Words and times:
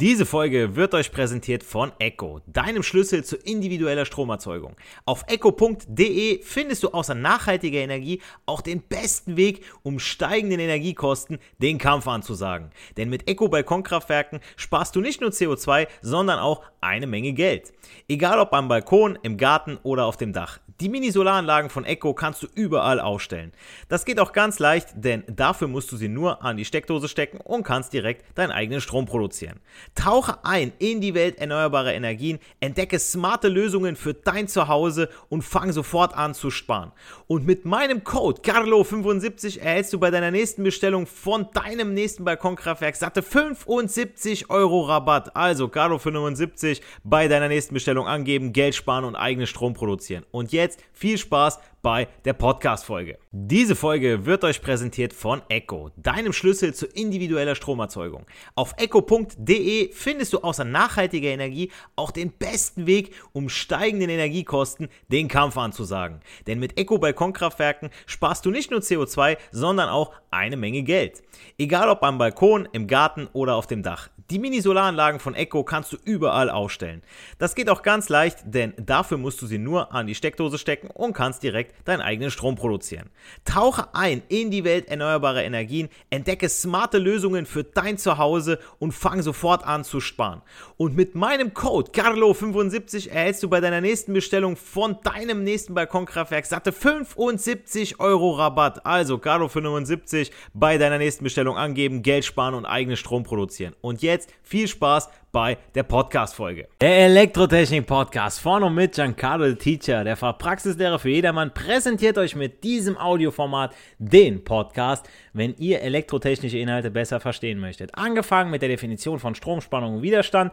Diese 0.00 0.24
Folge 0.24 0.76
wird 0.76 0.94
euch 0.94 1.12
präsentiert 1.12 1.62
von 1.62 1.92
Echo, 1.98 2.40
deinem 2.46 2.82
Schlüssel 2.82 3.22
zu 3.22 3.36
individueller 3.36 4.06
Stromerzeugung. 4.06 4.74
Auf 5.04 5.24
echo.de 5.26 6.42
findest 6.42 6.84
du 6.84 6.88
außer 6.88 7.14
nachhaltiger 7.14 7.80
Energie 7.80 8.22
auch 8.46 8.62
den 8.62 8.80
besten 8.80 9.36
Weg, 9.36 9.62
um 9.82 9.98
steigenden 9.98 10.58
Energiekosten 10.58 11.38
den 11.58 11.76
Kampf 11.76 12.08
anzusagen. 12.08 12.70
Denn 12.96 13.10
mit 13.10 13.28
Echo 13.28 13.48
Balkonkraftwerken 13.48 14.40
sparst 14.56 14.96
du 14.96 15.02
nicht 15.02 15.20
nur 15.20 15.32
CO2, 15.32 15.86
sondern 16.00 16.38
auch 16.38 16.62
eine 16.80 17.06
Menge 17.06 17.34
Geld. 17.34 17.70
Egal 18.08 18.38
ob 18.38 18.54
am 18.54 18.68
Balkon, 18.68 19.18
im 19.22 19.36
Garten 19.36 19.76
oder 19.82 20.06
auf 20.06 20.16
dem 20.16 20.32
Dach. 20.32 20.60
Die 20.80 20.88
Mini-Solaranlagen 20.88 21.68
von 21.68 21.84
Echo 21.84 22.14
kannst 22.14 22.42
du 22.42 22.46
überall 22.54 23.00
aufstellen. 23.00 23.52
Das 23.90 24.06
geht 24.06 24.18
auch 24.18 24.32
ganz 24.32 24.58
leicht, 24.58 24.88
denn 24.94 25.24
dafür 25.26 25.68
musst 25.68 25.92
du 25.92 25.96
sie 25.98 26.08
nur 26.08 26.42
an 26.42 26.56
die 26.56 26.64
Steckdose 26.64 27.06
stecken 27.06 27.38
und 27.38 27.64
kannst 27.64 27.92
direkt 27.92 28.24
deinen 28.38 28.50
eigenen 28.50 28.80
Strom 28.80 29.04
produzieren. 29.04 29.60
Tauche 29.94 30.42
ein 30.42 30.72
in 30.78 31.02
die 31.02 31.12
Welt 31.12 31.38
erneuerbarer 31.38 31.92
Energien, 31.92 32.38
entdecke 32.60 32.98
smarte 32.98 33.48
Lösungen 33.48 33.94
für 33.94 34.14
dein 34.14 34.48
Zuhause 34.48 35.10
und 35.28 35.42
fang 35.42 35.70
sofort 35.70 36.16
an 36.16 36.32
zu 36.32 36.50
sparen. 36.50 36.92
Und 37.26 37.44
mit 37.44 37.66
meinem 37.66 38.02
Code 38.02 38.40
CARLO75 38.40 39.60
erhältst 39.60 39.92
du 39.92 40.00
bei 40.00 40.10
deiner 40.10 40.30
nächsten 40.30 40.62
Bestellung 40.62 41.06
von 41.06 41.48
deinem 41.52 41.92
nächsten 41.92 42.24
Balkonkraftwerk 42.24 42.96
satte 42.96 43.22
75 43.22 44.48
Euro 44.48 44.80
Rabatt. 44.80 45.36
Also 45.36 45.66
CARLO75 45.66 46.80
bei 47.04 47.28
deiner 47.28 47.48
nächsten 47.48 47.74
Bestellung 47.74 48.06
angeben, 48.06 48.54
Geld 48.54 48.74
sparen 48.74 49.04
und 49.04 49.14
eigenen 49.14 49.46
Strom 49.46 49.74
produzieren. 49.74 50.24
Und 50.30 50.52
jetzt 50.52 50.69
jetzt 50.70 50.82
viel 50.92 51.18
Spaß 51.18 51.58
bei 51.82 52.08
der 52.24 52.34
Podcast-Folge. 52.34 53.18
Diese 53.32 53.74
Folge 53.74 54.26
wird 54.26 54.44
euch 54.44 54.60
präsentiert 54.60 55.12
von 55.12 55.42
Echo, 55.48 55.90
deinem 55.96 56.32
Schlüssel 56.32 56.74
zu 56.74 56.86
individueller 56.86 57.54
Stromerzeugung. 57.54 58.26
Auf 58.54 58.74
echo.de 58.76 59.92
findest 59.92 60.32
du 60.32 60.38
außer 60.38 60.64
nachhaltiger 60.64 61.30
Energie 61.30 61.72
auch 61.96 62.10
den 62.10 62.32
besten 62.32 62.86
Weg, 62.86 63.14
um 63.32 63.48
steigenden 63.48 64.10
Energiekosten 64.10 64.88
den 65.08 65.28
Kampf 65.28 65.56
anzusagen. 65.56 66.20
Denn 66.46 66.58
mit 66.58 66.78
Echo 66.78 66.98
Balkonkraftwerken 66.98 67.90
sparst 68.06 68.44
du 68.44 68.50
nicht 68.50 68.70
nur 68.70 68.80
CO2, 68.80 69.38
sondern 69.50 69.88
auch 69.88 70.12
eine 70.30 70.56
Menge 70.56 70.82
Geld. 70.82 71.22
Egal 71.58 71.88
ob 71.88 72.02
am 72.02 72.18
Balkon, 72.18 72.68
im 72.72 72.86
Garten 72.86 73.28
oder 73.32 73.56
auf 73.56 73.66
dem 73.66 73.82
Dach. 73.82 74.10
Die 74.30 74.38
Mini-Solaranlagen 74.38 75.18
von 75.18 75.34
Echo 75.34 75.64
kannst 75.64 75.92
du 75.92 75.96
überall 76.04 76.50
aufstellen. 76.50 77.02
Das 77.38 77.56
geht 77.56 77.68
auch 77.68 77.82
ganz 77.82 78.08
leicht, 78.08 78.38
denn 78.44 78.74
dafür 78.76 79.18
musst 79.18 79.42
du 79.42 79.46
sie 79.46 79.58
nur 79.58 79.92
an 79.92 80.06
die 80.06 80.14
Steckdose 80.14 80.56
stecken 80.60 80.90
und 80.90 81.12
kannst 81.12 81.42
direkt 81.42 81.74
deinen 81.88 82.00
eigenen 82.00 82.30
Strom 82.30 82.54
produzieren. 82.54 83.10
Tauche 83.44 83.94
ein 83.94 84.22
in 84.28 84.50
die 84.50 84.64
Welt 84.64 84.88
erneuerbarer 84.88 85.42
Energien, 85.42 85.88
entdecke 86.10 86.48
smarte 86.48 86.98
Lösungen 86.98 87.46
für 87.46 87.64
dein 87.64 87.98
Zuhause 87.98 88.58
und 88.78 88.92
fang 88.92 89.22
sofort 89.22 89.64
an 89.66 89.84
zu 89.84 90.00
sparen. 90.00 90.42
Und 90.76 90.96
mit 90.96 91.14
meinem 91.14 91.54
Code 91.54 91.90
CARLO75 91.92 93.10
erhältst 93.10 93.42
du 93.42 93.48
bei 93.48 93.60
deiner 93.60 93.80
nächsten 93.80 94.12
Bestellung 94.12 94.56
von 94.56 94.98
deinem 95.02 95.42
nächsten 95.42 95.74
Balkonkraftwerk 95.74 96.46
satte 96.46 96.72
75 96.72 98.00
Euro 98.00 98.32
Rabatt. 98.32 98.86
Also 98.86 99.16
CARLO75 99.16 100.30
bei 100.54 100.78
deiner 100.78 100.98
nächsten 100.98 101.24
Bestellung 101.24 101.56
angeben, 101.56 102.02
Geld 102.02 102.24
sparen 102.24 102.54
und 102.54 102.66
eigenen 102.66 102.96
Strom 102.96 103.24
produzieren. 103.24 103.74
Und 103.80 104.02
jetzt 104.02 104.30
viel 104.42 104.68
Spaß 104.68 105.08
bei 105.32 105.58
der 105.74 105.84
Podcast-Folge. 105.84 106.68
Der 106.80 107.06
Elektrotechnik-Podcast 107.06 108.40
von 108.40 108.62
und 108.62 108.74
mit 108.74 108.94
Giancarlo 108.94 109.48
the 109.48 109.54
Teacher, 109.54 110.02
der 110.04 110.16
Fachpraxislehrer 110.16 110.98
für 110.98 111.10
jedermann, 111.10 111.54
präsentiert 111.54 112.18
euch 112.18 112.34
mit 112.34 112.64
diesem 112.64 112.98
Audioformat 112.98 113.74
den 113.98 114.42
Podcast, 114.42 115.08
wenn 115.32 115.54
ihr 115.58 115.82
elektrotechnische 115.82 116.58
Inhalte 116.58 116.90
besser 116.90 117.20
verstehen 117.20 117.60
möchtet. 117.60 117.94
Angefangen 117.94 118.50
mit 118.50 118.62
der 118.62 118.68
Definition 118.68 119.18
von 119.18 119.34
Stromspannung 119.34 119.96
und 119.96 120.02
Widerstand 120.02 120.52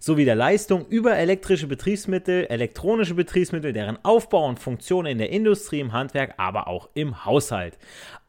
sowie 0.00 0.24
der 0.24 0.36
Leistung 0.36 0.86
über 0.88 1.16
elektrische 1.16 1.66
Betriebsmittel, 1.66 2.46
elektronische 2.48 3.14
Betriebsmittel, 3.14 3.72
deren 3.72 3.98
Aufbau 4.04 4.46
und 4.46 4.58
Funktion 4.58 5.06
in 5.06 5.18
der 5.18 5.30
Industrie, 5.30 5.80
im 5.80 5.92
Handwerk, 5.92 6.34
aber 6.36 6.68
auch 6.68 6.88
im 6.94 7.24
Haushalt. 7.24 7.78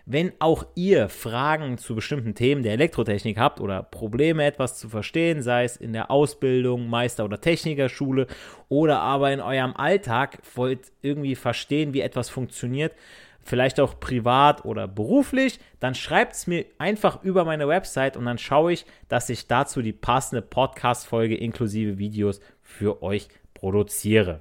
Wenn 0.09 0.33
auch 0.39 0.65
ihr 0.77 1.09
Fragen 1.09 1.79
zu 1.79 1.97
bestimmten 1.97 2.37
Themen 2.37 2.63
der 2.63 2.75
Elektrotechnik 2.75 3.39
habt 3.39 3.61
oder 3.61 3.83
Probleme 3.83 4.45
etwas 4.45 4.79
zu 4.79 4.89
verstehen, 4.89 5.43
sei 5.43 5.65
es 5.65 5.77
in 5.77 5.93
der 5.93 6.13
Ausbildung, 6.13 6.89
Meister- 6.89 7.25
oder 7.25 7.41
Technikerschule 7.41 8.29
oder 8.69 9.01
aber 9.01 9.33
in 9.33 9.41
eurem 9.41 9.75
Alltag, 9.75 10.39
wollt 10.55 10.93
irgendwie 11.03 11.35
verstehen, 11.35 11.93
wie 11.93 12.03
etwas 12.03 12.31
funktioniert, 12.31 12.95
vielleicht 13.43 13.81
auch 13.81 13.99
privat 13.99 14.65
oder 14.65 14.87
beruflich, 14.87 15.59
dann 15.81 15.97
schreibt 15.97 16.35
es 16.35 16.47
mir 16.47 16.67
einfach 16.79 17.25
über 17.25 17.45
meine 17.45 17.67
Website 17.67 18.17
und 18.17 18.27
dann 18.27 18.39
schaue 18.39 18.75
ich, 18.75 18.87
dass 19.09 19.29
ich 19.29 19.49
dazu 19.49 19.83
die 19.83 19.93
passende 19.93 20.41
Podcast-Folge 20.41 21.35
inklusive 21.37 21.99
Videos 21.99 22.41
für 22.63 23.03
euch 23.03 23.27
produziere. 23.55 24.41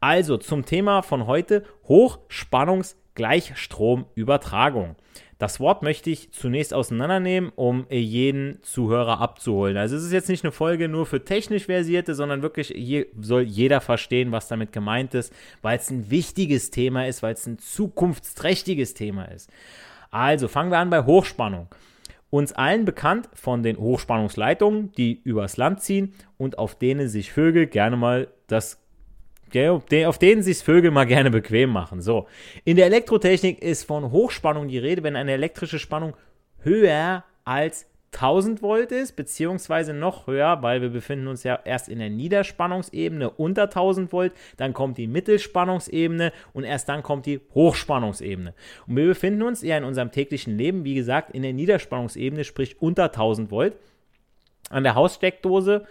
Also 0.00 0.36
zum 0.36 0.64
Thema 0.64 1.02
von 1.02 1.28
heute 1.28 1.64
Hochspannungs- 1.86 2.96
Gleichstromübertragung. 3.16 4.94
Das 5.38 5.60
Wort 5.60 5.82
möchte 5.82 6.08
ich 6.08 6.32
zunächst 6.32 6.72
auseinandernehmen, 6.72 7.52
um 7.56 7.86
jeden 7.90 8.62
Zuhörer 8.62 9.20
abzuholen. 9.20 9.76
Also 9.76 9.96
es 9.96 10.04
ist 10.04 10.12
jetzt 10.12 10.30
nicht 10.30 10.44
eine 10.44 10.52
Folge 10.52 10.88
nur 10.88 11.04
für 11.04 11.24
technisch 11.24 11.66
Versierte, 11.66 12.14
sondern 12.14 12.40
wirklich 12.40 12.70
je, 12.70 13.06
soll 13.20 13.42
jeder 13.42 13.82
verstehen, 13.82 14.32
was 14.32 14.48
damit 14.48 14.72
gemeint 14.72 15.12
ist, 15.12 15.34
weil 15.60 15.78
es 15.78 15.90
ein 15.90 16.10
wichtiges 16.10 16.70
Thema 16.70 17.06
ist, 17.06 17.22
weil 17.22 17.34
es 17.34 17.46
ein 17.46 17.58
zukunftsträchtiges 17.58 18.94
Thema 18.94 19.24
ist. 19.24 19.50
Also 20.10 20.48
fangen 20.48 20.70
wir 20.70 20.78
an 20.78 20.88
bei 20.88 21.04
Hochspannung. 21.04 21.68
Uns 22.30 22.52
allen 22.54 22.86
bekannt 22.86 23.28
von 23.34 23.62
den 23.62 23.76
Hochspannungsleitungen, 23.76 24.92
die 24.92 25.20
übers 25.22 25.58
Land 25.58 25.82
ziehen 25.82 26.14
und 26.38 26.58
auf 26.58 26.78
denen 26.78 27.08
sich 27.08 27.30
Vögel 27.30 27.66
gerne 27.66 27.96
mal 27.98 28.28
das 28.46 28.85
auf 29.54 30.18
denen 30.18 30.42
sich 30.42 30.58
Vögel 30.58 30.90
mal 30.90 31.06
gerne 31.06 31.30
bequem 31.30 31.70
machen. 31.70 32.00
So, 32.00 32.26
in 32.64 32.76
der 32.76 32.86
Elektrotechnik 32.86 33.62
ist 33.62 33.84
von 33.84 34.10
Hochspannung 34.10 34.68
die 34.68 34.78
Rede, 34.78 35.02
wenn 35.02 35.16
eine 35.16 35.32
elektrische 35.32 35.78
Spannung 35.78 36.14
höher 36.62 37.24
als 37.44 37.86
1000 38.16 38.62
Volt 38.62 38.92
ist, 38.92 39.14
beziehungsweise 39.14 39.92
noch 39.92 40.26
höher, 40.26 40.62
weil 40.62 40.80
wir 40.80 40.88
befinden 40.88 41.26
uns 41.26 41.42
ja 41.42 41.58
erst 41.64 41.88
in 41.88 41.98
der 41.98 42.08
Niederspannungsebene 42.08 43.30
unter 43.30 43.64
1000 43.64 44.12
Volt, 44.12 44.32
dann 44.56 44.72
kommt 44.72 44.96
die 44.96 45.06
Mittelspannungsebene 45.06 46.32
und 46.52 46.64
erst 46.64 46.88
dann 46.88 47.02
kommt 47.02 47.26
die 47.26 47.40
Hochspannungsebene. 47.54 48.54
Und 48.86 48.96
wir 48.96 49.06
befinden 49.06 49.42
uns 49.42 49.62
ja 49.62 49.76
in 49.76 49.84
unserem 49.84 50.10
täglichen 50.10 50.56
Leben, 50.56 50.84
wie 50.84 50.94
gesagt, 50.94 51.30
in 51.32 51.42
der 51.42 51.52
Niederspannungsebene, 51.52 52.44
sprich 52.44 52.80
unter 52.80 53.04
1000 53.04 53.50
Volt. 53.50 53.76
An 54.68 54.82
der 54.82 54.96
Haussteckdose 54.96 55.86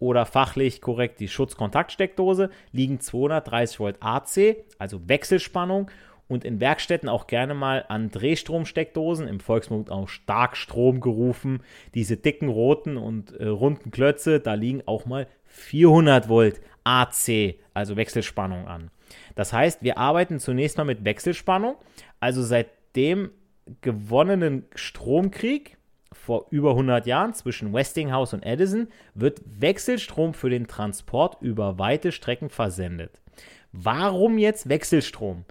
oder 0.00 0.26
fachlich 0.26 0.80
korrekt 0.80 1.20
die 1.20 1.28
Schutzkontaktsteckdose 1.28 2.50
liegen 2.72 2.98
230 2.98 3.78
Volt 3.78 3.96
AC, 4.00 4.56
also 4.78 5.08
Wechselspannung 5.08 5.90
und 6.26 6.44
in 6.44 6.60
Werkstätten 6.60 7.08
auch 7.08 7.26
gerne 7.26 7.54
mal 7.54 7.84
an 7.88 8.10
Drehstromsteckdosen, 8.10 9.28
im 9.28 9.40
Volksmund 9.40 9.90
auch 9.90 10.08
Starkstrom 10.08 11.00
gerufen. 11.00 11.62
Diese 11.94 12.16
dicken 12.16 12.48
roten 12.48 12.96
und 12.96 13.32
äh, 13.36 13.46
runden 13.46 13.90
Klötze, 13.90 14.40
da 14.40 14.54
liegen 14.54 14.82
auch 14.86 15.06
mal 15.06 15.26
400 15.46 16.28
Volt 16.28 16.60
AC, 16.84 17.56
also 17.74 17.96
Wechselspannung 17.96 18.68
an. 18.68 18.90
Das 19.34 19.52
heißt, 19.52 19.82
wir 19.82 19.98
arbeiten 19.98 20.38
zunächst 20.38 20.78
mal 20.78 20.84
mit 20.84 21.04
Wechselspannung, 21.04 21.74
also 22.20 22.42
seit 22.42 22.68
dem 22.94 23.30
gewonnenen 23.80 24.66
Stromkrieg 24.74 25.78
vor 26.12 26.46
über 26.50 26.70
100 26.70 27.06
Jahren 27.06 27.34
zwischen 27.34 27.72
Westinghouse 27.72 28.34
und 28.34 28.44
Edison 28.44 28.88
wird 29.14 29.40
Wechselstrom 29.44 30.34
für 30.34 30.50
den 30.50 30.66
Transport 30.66 31.36
über 31.40 31.78
weite 31.78 32.12
Strecken 32.12 32.50
versendet. 32.50 33.20
Warum 33.72 34.38
jetzt 34.38 34.68
Wechselstrom? 34.68 35.44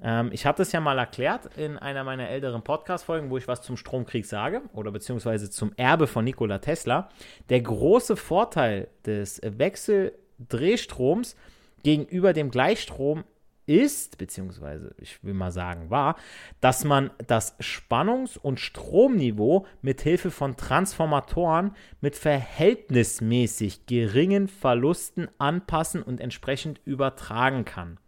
Ähm, 0.00 0.30
ich 0.32 0.46
habe 0.46 0.56
das 0.58 0.72
ja 0.72 0.80
mal 0.80 0.98
erklärt 0.98 1.56
in 1.56 1.76
einer 1.76 2.04
meiner 2.04 2.28
älteren 2.28 2.62
Podcast-Folgen, 2.62 3.30
wo 3.30 3.36
ich 3.36 3.48
was 3.48 3.62
zum 3.62 3.76
Stromkrieg 3.76 4.24
sage 4.24 4.62
oder 4.72 4.90
beziehungsweise 4.90 5.50
zum 5.50 5.72
Erbe 5.76 6.06
von 6.06 6.24
Nikola 6.24 6.58
Tesla. 6.58 7.10
Der 7.50 7.60
große 7.60 8.16
Vorteil 8.16 8.88
des 9.04 9.40
Wechseldrehstroms 9.44 11.36
gegenüber 11.82 12.32
dem 12.32 12.50
Gleichstrom 12.50 13.24
ist, 13.68 14.18
beziehungsweise 14.18 14.94
ich 14.98 15.22
will 15.22 15.34
mal 15.34 15.52
sagen 15.52 15.90
war, 15.90 16.16
dass 16.60 16.84
man 16.84 17.10
das 17.26 17.58
Spannungs- 17.60 18.38
und 18.38 18.58
Stromniveau 18.58 19.66
mit 19.82 20.00
Hilfe 20.00 20.30
von 20.30 20.56
Transformatoren 20.56 21.76
mit 22.00 22.16
verhältnismäßig 22.16 23.86
geringen 23.86 24.48
Verlusten 24.48 25.28
anpassen 25.38 26.02
und 26.02 26.20
entsprechend 26.20 26.80
übertragen 26.84 27.64
kann. 27.64 27.98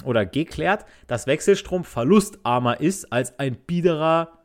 oder 0.05 0.27
geklärt, 0.27 0.85
dass 1.07 1.27
Wechselstrom 1.27 1.85
verlustarmer 1.85 2.81
ist 2.81 3.13
als 3.13 3.39
ein 3.39 3.57
biederer 3.57 4.39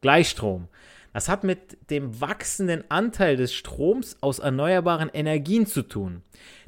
Gleichstrom. 0.00 0.68
Das 1.12 1.28
hat 1.28 1.42
mit 1.42 1.90
dem 1.90 2.20
wachsenden 2.20 2.84
Anteil 2.90 3.36
des 3.36 3.52
Stroms 3.52 4.18
aus 4.20 4.38
erneuerbaren 4.38 5.10
Energien 5.12 5.66
zu 5.66 5.82
tun. 5.82 6.22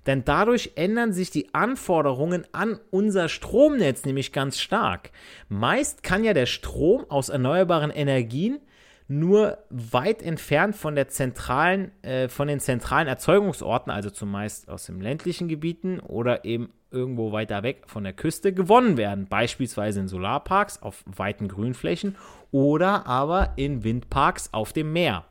Denn 0.06 0.24
dadurch 0.24 0.72
ändern 0.76 1.12
sich 1.12 1.30
die 1.30 1.54
Anforderungen 1.54 2.46
an 2.52 2.80
unser 2.90 3.28
Stromnetz 3.28 4.04
nämlich 4.04 4.32
ganz 4.32 4.58
stark. 4.58 5.10
Meist 5.48 6.02
kann 6.02 6.24
ja 6.24 6.32
der 6.32 6.46
Strom 6.46 7.04
aus 7.10 7.28
erneuerbaren 7.28 7.90
Energien 7.90 8.60
nur 9.10 9.58
weit 9.70 10.22
entfernt 10.22 10.76
von, 10.76 10.94
der 10.94 11.08
zentralen, 11.08 11.90
äh, 12.02 12.28
von 12.28 12.46
den 12.46 12.60
zentralen 12.60 13.08
Erzeugungsorten, 13.08 13.90
also 13.90 14.08
zumeist 14.08 14.68
aus 14.68 14.86
den 14.86 15.00
ländlichen 15.00 15.48
Gebieten 15.48 15.98
oder 15.98 16.44
eben 16.44 16.72
irgendwo 16.92 17.32
weiter 17.32 17.64
weg 17.64 17.82
von 17.86 18.04
der 18.04 18.12
Küste, 18.12 18.52
gewonnen 18.52 18.96
werden. 18.96 19.26
Beispielsweise 19.26 19.98
in 19.98 20.06
Solarparks 20.06 20.80
auf 20.80 21.02
weiten 21.06 21.48
Grünflächen 21.48 22.16
oder 22.52 23.06
aber 23.08 23.54
in 23.56 23.82
Windparks 23.82 24.50
auf 24.52 24.72
dem 24.72 24.92
Meer. 24.92 25.24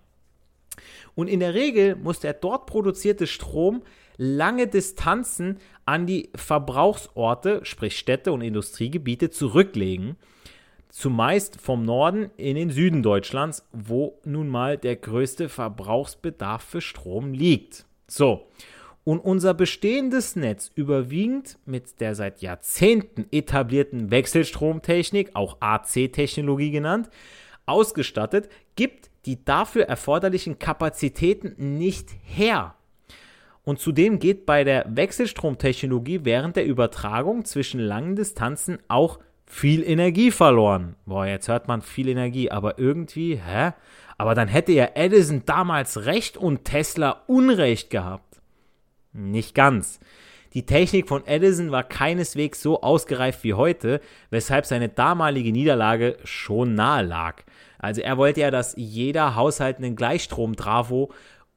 Und 1.15 1.29
in 1.29 1.39
der 1.39 1.53
Regel 1.53 1.95
muss 1.95 2.19
der 2.19 2.33
dort 2.33 2.65
produzierte 2.65 3.27
Strom 3.27 3.81
lange 4.17 4.67
Distanzen 4.67 5.59
an 5.85 6.05
die 6.05 6.31
Verbrauchsorte, 6.35 7.61
sprich 7.63 7.97
Städte 7.97 8.33
und 8.33 8.41
Industriegebiete, 8.41 9.29
zurücklegen. 9.29 10.17
Zumeist 10.89 11.61
vom 11.61 11.85
Norden 11.85 12.31
in 12.35 12.55
den 12.55 12.71
Süden 12.71 13.03
Deutschlands, 13.03 13.63
wo 13.71 14.19
nun 14.25 14.49
mal 14.49 14.77
der 14.77 14.95
größte 14.95 15.47
Verbrauchsbedarf 15.47 16.63
für 16.63 16.81
Strom 16.81 17.33
liegt. 17.33 17.85
So, 18.07 18.47
und 19.03 19.19
unser 19.19 19.53
bestehendes 19.53 20.35
Netz 20.35 20.71
überwiegend 20.73 21.57
mit 21.65 22.01
der 22.01 22.15
seit 22.15 22.41
Jahrzehnten 22.41 23.27
etablierten 23.31 24.11
Wechselstromtechnik, 24.11 25.35
auch 25.35 25.57
AC-Technologie 25.61 26.71
genannt, 26.71 27.09
ausgestattet, 27.65 28.49
gibt 28.75 29.09
die 29.25 29.43
dafür 29.45 29.83
erforderlichen 29.83 30.59
Kapazitäten 30.59 31.77
nicht 31.77 32.09
her. 32.23 32.75
Und 33.63 33.79
zudem 33.79 34.17
geht 34.17 34.45
bei 34.47 34.63
der 34.63 34.85
Wechselstromtechnologie 34.89 36.21
während 36.23 36.55
der 36.55 36.65
Übertragung 36.65 37.45
zwischen 37.45 37.79
langen 37.79 38.15
Distanzen 38.15 38.79
auch 38.87 39.19
viel 39.49 39.83
Energie 39.83 40.31
verloren. 40.31 40.95
Boah, 41.05 41.25
jetzt 41.25 41.47
hört 41.49 41.67
man 41.67 41.81
viel 41.81 42.07
Energie, 42.07 42.51
aber 42.51 42.79
irgendwie, 42.79 43.35
hä? 43.35 43.73
Aber 44.17 44.35
dann 44.35 44.47
hätte 44.47 44.71
ja 44.71 44.89
Edison 44.93 45.43
damals 45.45 46.05
recht 46.05 46.37
und 46.37 46.63
Tesla 46.63 47.23
Unrecht 47.27 47.89
gehabt. 47.89 48.41
Nicht 49.11 49.55
ganz. 49.55 49.99
Die 50.53 50.65
Technik 50.65 51.07
von 51.07 51.25
Edison 51.25 51.71
war 51.71 51.83
keineswegs 51.83 52.61
so 52.61 52.81
ausgereift 52.81 53.43
wie 53.43 53.53
heute, 53.53 54.01
weshalb 54.29 54.65
seine 54.65 54.89
damalige 54.89 55.51
Niederlage 55.51 56.17
schon 56.23 56.75
nahe 56.75 57.03
lag. 57.03 57.43
Also 57.79 58.01
er 58.01 58.17
wollte 58.17 58.41
ja, 58.41 58.51
dass 58.51 58.75
jeder 58.77 59.35
Haushalt 59.35 59.77
einen 59.77 59.95
Gleichstrom-Trafo 59.95 61.11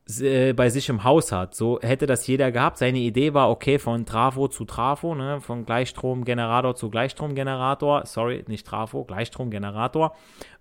bei 0.07 0.69
sich 0.69 0.89
im 0.89 1.05
Haus 1.05 1.31
hat. 1.31 1.55
So 1.55 1.79
hätte 1.81 2.07
das 2.07 2.27
jeder 2.27 2.51
gehabt. 2.51 2.79
Seine 2.79 2.99
Idee 2.99 3.35
war, 3.35 3.51
okay, 3.51 3.79
von 3.79 4.05
Trafo 4.05 4.49
zu 4.49 4.65
Trafo, 4.65 5.15
ne, 5.15 5.41
von 5.41 5.65
Gleichstromgenerator 5.65 6.75
zu 6.75 6.91
Gleichstromgenerator, 6.91 8.05
sorry, 8.07 8.45
nicht 8.49 8.67
Trafo, 8.67 9.05
Gleichstromgenerator 9.05 10.15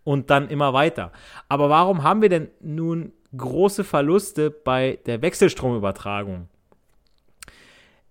und 0.03 0.29
dann 0.29 0.47
immer 0.49 0.73
weiter. 0.73 1.11
Aber 1.49 1.69
warum 1.69 2.03
haben 2.03 2.21
wir 2.21 2.29
denn 2.29 2.49
nun 2.61 3.13
große 3.35 3.83
Verluste 3.83 4.51
bei 4.51 4.99
der 5.05 5.21
Wechselstromübertragung? 5.21 6.47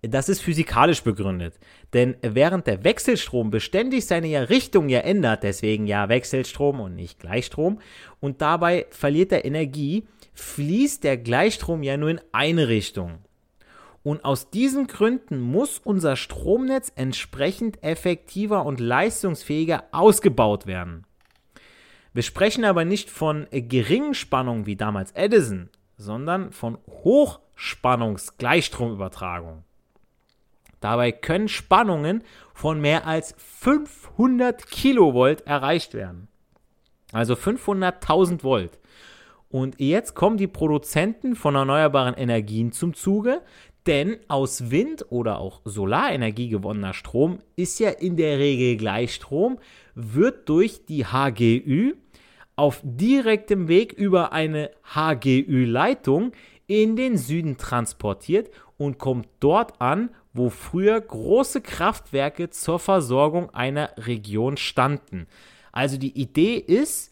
Das 0.01 0.29
ist 0.29 0.41
physikalisch 0.41 1.03
begründet. 1.03 1.59
Denn 1.93 2.15
während 2.21 2.65
der 2.65 2.83
Wechselstrom 2.83 3.51
beständig 3.51 4.05
seine 4.07 4.49
Richtung 4.49 4.89
ja 4.89 4.99
ändert, 5.01 5.43
deswegen 5.43 5.85
ja 5.85 6.09
Wechselstrom 6.09 6.79
und 6.79 6.95
nicht 6.95 7.19
Gleichstrom, 7.19 7.79
und 8.19 8.41
dabei 8.41 8.87
verliert 8.89 9.31
er 9.31 9.45
Energie, 9.45 10.07
fließt 10.33 11.03
der 11.03 11.17
Gleichstrom 11.17 11.83
ja 11.83 11.97
nur 11.97 12.09
in 12.09 12.21
eine 12.31 12.67
Richtung. 12.67 13.19
Und 14.03 14.25
aus 14.25 14.49
diesen 14.49 14.87
Gründen 14.87 15.39
muss 15.39 15.77
unser 15.77 16.15
Stromnetz 16.15 16.91
entsprechend 16.95 17.83
effektiver 17.83 18.65
und 18.65 18.79
leistungsfähiger 18.79 19.83
ausgebaut 19.91 20.65
werden. 20.65 21.05
Wir 22.13 22.23
sprechen 22.23 22.65
aber 22.65 22.83
nicht 22.83 23.09
von 23.09 23.47
geringen 23.51 24.15
Spannungen 24.15 24.65
wie 24.65 24.75
damals 24.75 25.11
Edison, 25.11 25.69
sondern 25.97 26.51
von 26.51 26.77
Hochspannungsgleichstromübertragung. 26.87 29.63
Dabei 30.81 31.11
können 31.11 31.47
Spannungen 31.47 32.23
von 32.53 32.81
mehr 32.81 33.05
als 33.05 33.35
500 33.37 34.67
Kilovolt 34.67 35.47
erreicht 35.47 35.93
werden. 35.93 36.27
Also 37.13 37.35
500.000 37.35 38.43
Volt. 38.43 38.79
Und 39.51 39.79
jetzt 39.79 40.15
kommen 40.15 40.37
die 40.37 40.47
Produzenten 40.47 41.35
von 41.35 41.55
erneuerbaren 41.55 42.15
Energien 42.15 42.71
zum 42.71 42.93
Zuge, 42.93 43.41
denn 43.85 44.17
aus 44.27 44.71
Wind- 44.71 45.05
oder 45.09 45.39
auch 45.39 45.61
Solarenergie 45.65 46.49
gewonnener 46.49 46.93
Strom 46.93 47.39
ist 47.55 47.79
ja 47.79 47.89
in 47.89 48.15
der 48.15 48.37
Regel 48.39 48.77
Gleichstrom, 48.77 49.59
wird 49.95 50.47
durch 50.47 50.85
die 50.85 51.05
HGÜ 51.05 51.95
auf 52.55 52.79
direktem 52.83 53.67
Weg 53.67 53.93
über 53.93 54.33
eine 54.33 54.71
HGÜ-Leitung 54.83 56.31
in 56.67 56.95
den 56.95 57.17
Süden 57.17 57.57
transportiert 57.57 58.51
und 58.77 58.99
kommt 58.99 59.27
dort 59.39 59.81
an, 59.81 60.11
wo 60.33 60.49
früher 60.49 60.99
große 61.01 61.61
Kraftwerke 61.61 62.49
zur 62.51 62.79
Versorgung 62.79 63.49
einer 63.49 63.91
Region 63.97 64.57
standen. 64.57 65.27
Also 65.71 65.97
die 65.97 66.17
Idee 66.19 66.55
ist, 66.55 67.10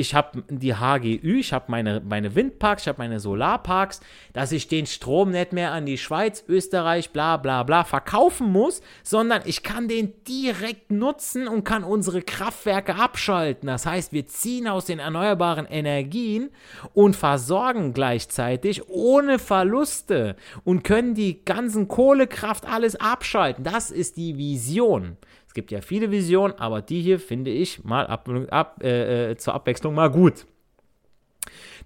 ich 0.00 0.14
habe 0.14 0.42
die 0.48 0.74
HGÜ, 0.74 1.38
ich 1.38 1.52
habe 1.52 1.66
meine, 1.68 2.00
meine 2.00 2.34
Windparks, 2.34 2.82
ich 2.82 2.88
habe 2.88 2.98
meine 2.98 3.20
Solarparks, 3.20 4.00
dass 4.32 4.50
ich 4.50 4.66
den 4.66 4.86
Strom 4.86 5.30
nicht 5.30 5.52
mehr 5.52 5.72
an 5.72 5.84
die 5.84 5.98
Schweiz, 5.98 6.42
Österreich, 6.48 7.10
bla 7.10 7.36
bla 7.36 7.62
bla 7.62 7.84
verkaufen 7.84 8.50
muss, 8.50 8.80
sondern 9.02 9.42
ich 9.44 9.62
kann 9.62 9.88
den 9.88 10.14
direkt 10.26 10.90
nutzen 10.90 11.46
und 11.46 11.64
kann 11.64 11.84
unsere 11.84 12.22
Kraftwerke 12.22 12.96
abschalten. 12.96 13.66
Das 13.66 13.84
heißt, 13.84 14.12
wir 14.12 14.26
ziehen 14.26 14.66
aus 14.66 14.86
den 14.86 14.98
erneuerbaren 14.98 15.66
Energien 15.66 16.50
und 16.94 17.14
versorgen 17.14 17.92
gleichzeitig 17.92 18.88
ohne 18.88 19.38
Verluste 19.38 20.36
und 20.64 20.82
können 20.82 21.14
die 21.14 21.44
ganzen 21.44 21.88
Kohlekraft 21.88 22.66
alles 22.66 22.96
abschalten. 22.96 23.64
Das 23.64 23.90
ist 23.90 24.16
die 24.16 24.38
Vision. 24.38 25.18
Es 25.50 25.54
gibt 25.54 25.72
ja 25.72 25.80
viele 25.80 26.12
Visionen, 26.12 26.56
aber 26.60 26.80
die 26.80 27.02
hier 27.02 27.18
finde 27.18 27.50
ich 27.50 27.82
mal 27.82 28.06
ab, 28.06 28.28
ab, 28.50 28.84
äh, 28.84 29.32
äh, 29.32 29.36
zur 29.36 29.52
Abwechslung 29.52 29.96
mal 29.96 30.08
gut. 30.08 30.46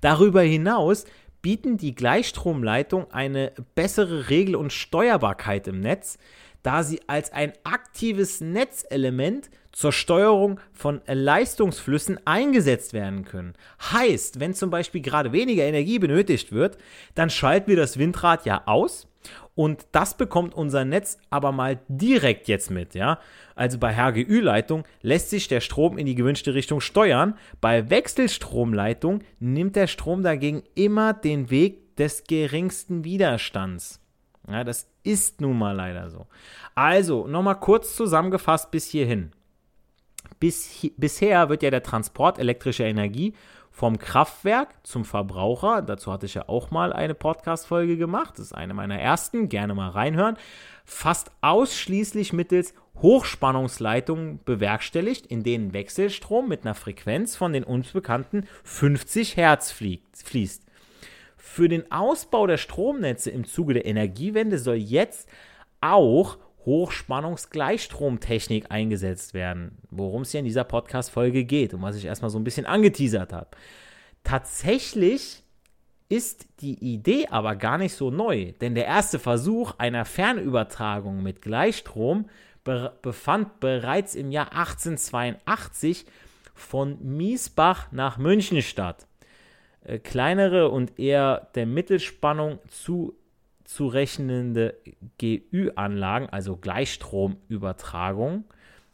Darüber 0.03 0.43
hinaus 0.43 1.07
bieten 1.41 1.79
die 1.79 1.95
Gleichstromleitungen 1.95 3.11
eine 3.11 3.53
bessere 3.75 4.29
Regel- 4.29 4.57
und 4.57 4.71
Steuerbarkeit 4.71 5.67
im 5.67 5.81
Netz, 5.81 6.19
da 6.63 6.83
sie 6.83 7.01
als 7.07 7.33
ein 7.33 7.55
aktives 7.65 8.43
Netzelement 8.43 9.49
zur 9.73 9.93
Steuerung 9.93 10.61
von 10.75 11.01
Leistungsflüssen 11.07 12.21
eingesetzt 12.27 12.93
werden 12.93 13.25
können. 13.25 13.55
Heißt, 13.81 14.41
wenn 14.41 14.53
zum 14.53 14.69
Beispiel 14.69 15.01
gerade 15.01 15.33
weniger 15.33 15.65
Energie 15.65 15.99
benötigt 15.99 16.53
wird, 16.53 16.77
dann 17.15 17.31
schalten 17.31 17.69
wir 17.69 17.77
das 17.77 17.99
Windrad 17.99 18.45
ja 18.45 18.65
aus 18.67 19.09
und 19.55 19.87
das 19.93 20.17
bekommt 20.17 20.55
unser 20.55 20.85
Netz 20.85 21.19
aber 21.31 21.53
mal 21.53 21.81
direkt 21.89 22.49
jetzt 22.49 22.71
mit, 22.71 22.95
ja. 22.95 23.19
Also 23.55 23.79
bei 23.79 23.95
HGÜ-Leitung 23.95 24.85
lässt 25.03 25.31
sich 25.31 25.49
der 25.49 25.61
Strom 25.61 25.97
in 25.97 26.07
die 26.07 26.15
gewünschte 26.15 26.55
Richtung 26.55 26.81
steuern. 26.81 27.39
Bei 27.61 27.89
Wechselstromleitung 27.91 29.23
nimmt 29.39 29.77
der 29.77 29.87
Strom 29.87 30.23
dagegen 30.23 30.63
immer 30.75 31.13
den 31.13 31.51
Weg 31.51 31.97
des 31.97 32.25
geringsten 32.25 33.05
Widerstands. 33.05 34.01
Ja, 34.49 34.65
das 34.65 34.89
ist 35.05 35.41
nun 35.41 35.59
mal 35.59 35.75
leider 35.75 36.11
so. 36.11 36.27
Also, 36.75 37.27
nochmal 37.27 37.61
kurz 37.61 37.97
zusammengefasst 37.97 38.71
bis 38.71 38.87
hierhin. 38.87 39.31
Bis, 40.41 40.91
bisher 40.97 41.49
wird 41.49 41.63
ja 41.63 41.71
der 41.71 41.83
Transport 41.83 42.39
elektrischer 42.39 42.85
Energie 42.85 43.35
vom 43.75 43.99
Kraftwerk 43.99 44.69
zum 44.85 45.05
Verbraucher. 45.05 45.83
Dazu 45.83 46.13
hatte 46.13 46.27
ich 46.27 46.35
ja 46.35 46.49
auch 46.49 46.71
mal 46.71 46.93
eine 46.93 47.13
Podcast-Folge 47.13 47.97
gemacht. 47.97 48.35
Das 48.35 48.47
ist 48.47 48.53
eine 48.53 48.73
meiner 48.73 49.01
ersten. 49.01 49.49
Gerne 49.49 49.75
mal 49.75 49.89
reinhören. 49.89 50.37
Fast 50.85 51.33
ausschließlich 51.41 52.33
mittels 52.33 52.73
Hochspannungsleitungen 53.03 54.39
bewerkstelligt, 54.45 55.27
in 55.27 55.43
denen 55.43 55.73
Wechselstrom 55.73 56.49
mit 56.49 56.63
einer 56.63 56.77
Frequenz 56.77 57.35
von 57.35 57.53
den 57.53 57.65
uns 57.65 57.91
bekannten 57.91 58.47
50 58.63 59.37
Hertz 59.37 59.73
fließt. 59.73 60.63
Für 61.37 61.69
den 61.69 61.91
Ausbau 61.91 62.47
der 62.47 62.59
Stromnetze 62.59 63.31
im 63.31 63.45
Zuge 63.45 63.75
der 63.75 63.87
Energiewende 63.87 64.61
soll 64.61 64.77
jetzt 64.77 65.29
auch 65.81 66.39
Hochspannungsgleichstromtechnik 66.65 68.71
eingesetzt 68.71 69.35
werden, 69.35 69.79
worum 69.91 70.23
es 70.23 70.33
ja 70.33 70.39
in 70.39 70.47
dieser 70.47 70.65
Podcast-Folge 70.65 71.45
geht 71.45 71.75
und 71.75 71.83
was 71.83 71.97
ich 71.97 72.05
erstmal 72.05 72.31
so 72.31 72.39
ein 72.39 72.45
bisschen 72.45 72.67
angeteasert 72.67 73.33
habe. 73.33 73.49
Tatsächlich 74.23 75.43
ist 76.09 76.47
die 76.61 76.95
Idee 76.95 77.27
aber 77.29 77.57
gar 77.57 77.79
nicht 77.79 77.95
so 77.95 78.11
neu, 78.11 78.53
denn 78.61 78.75
der 78.75 78.87
erste 78.87 79.19
Versuch 79.19 79.75
einer 79.79 80.05
Fernübertragung 80.05 81.23
mit 81.23 81.43
Gleichstrom 81.43 82.29
be 82.63 82.93
befand 83.03 83.61
bereits 83.61 84.15
im 84.15 84.31
Jahr 84.31 84.53
1882 84.53 86.07
von 86.55 86.99
Miesbach 87.03 87.93
nach 87.93 88.17
München 88.17 88.63
statt. 88.63 89.07
Äh, 89.83 89.99
kleinere 89.99 90.71
und 90.71 90.99
eher 90.99 91.49
der 91.55 91.67
Mittelspannung 91.67 92.59
zu 92.69 93.15
zurechnende 93.65 94.79
GÜ-Anlagen, 95.19 96.29
also 96.29 96.57
Gleichstromübertragung, 96.57 98.45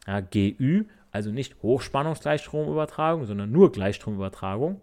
ja, 0.07 0.21
GÜ, 0.21 0.85
also 1.11 1.31
nicht 1.31 1.63
Hochspannungsgleichstromübertragung, 1.63 3.27
sondern 3.27 3.51
nur 3.51 3.73
Gleichstromübertragung, 3.73 4.81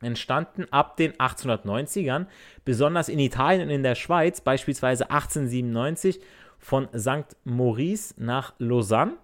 entstanden 0.00 0.66
ab 0.70 0.96
den 0.96 1.12
1890ern, 1.12 2.26
besonders 2.64 3.08
in 3.08 3.18
Italien 3.18 3.62
und 3.62 3.70
in 3.70 3.82
der 3.82 3.94
Schweiz, 3.94 4.40
beispielsweise 4.40 5.10
1897 5.10 6.20
von 6.58 6.88
St. 6.96 7.36
Maurice 7.44 8.14
nach 8.16 8.54
Lausanne, 8.58 9.16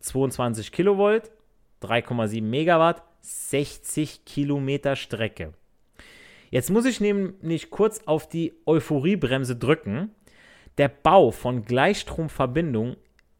22 0.00 0.72
Kilovolt, 0.72 1.30
3,7 1.82 2.42
Megawatt, 2.42 3.02
60 3.20 4.24
Kilometer 4.24 4.96
Strecke. 4.96 5.52
Jetzt 6.52 6.68
muss 6.68 6.84
ich 6.84 7.00
nämlich 7.00 7.70
kurz 7.70 8.02
auf 8.04 8.28
die 8.28 8.52
Euphoriebremse 8.66 9.56
drücken. 9.56 10.10
Der 10.76 10.88
Bau 10.88 11.30
von 11.30 11.64
Gleichstromverbindungen 11.64 12.96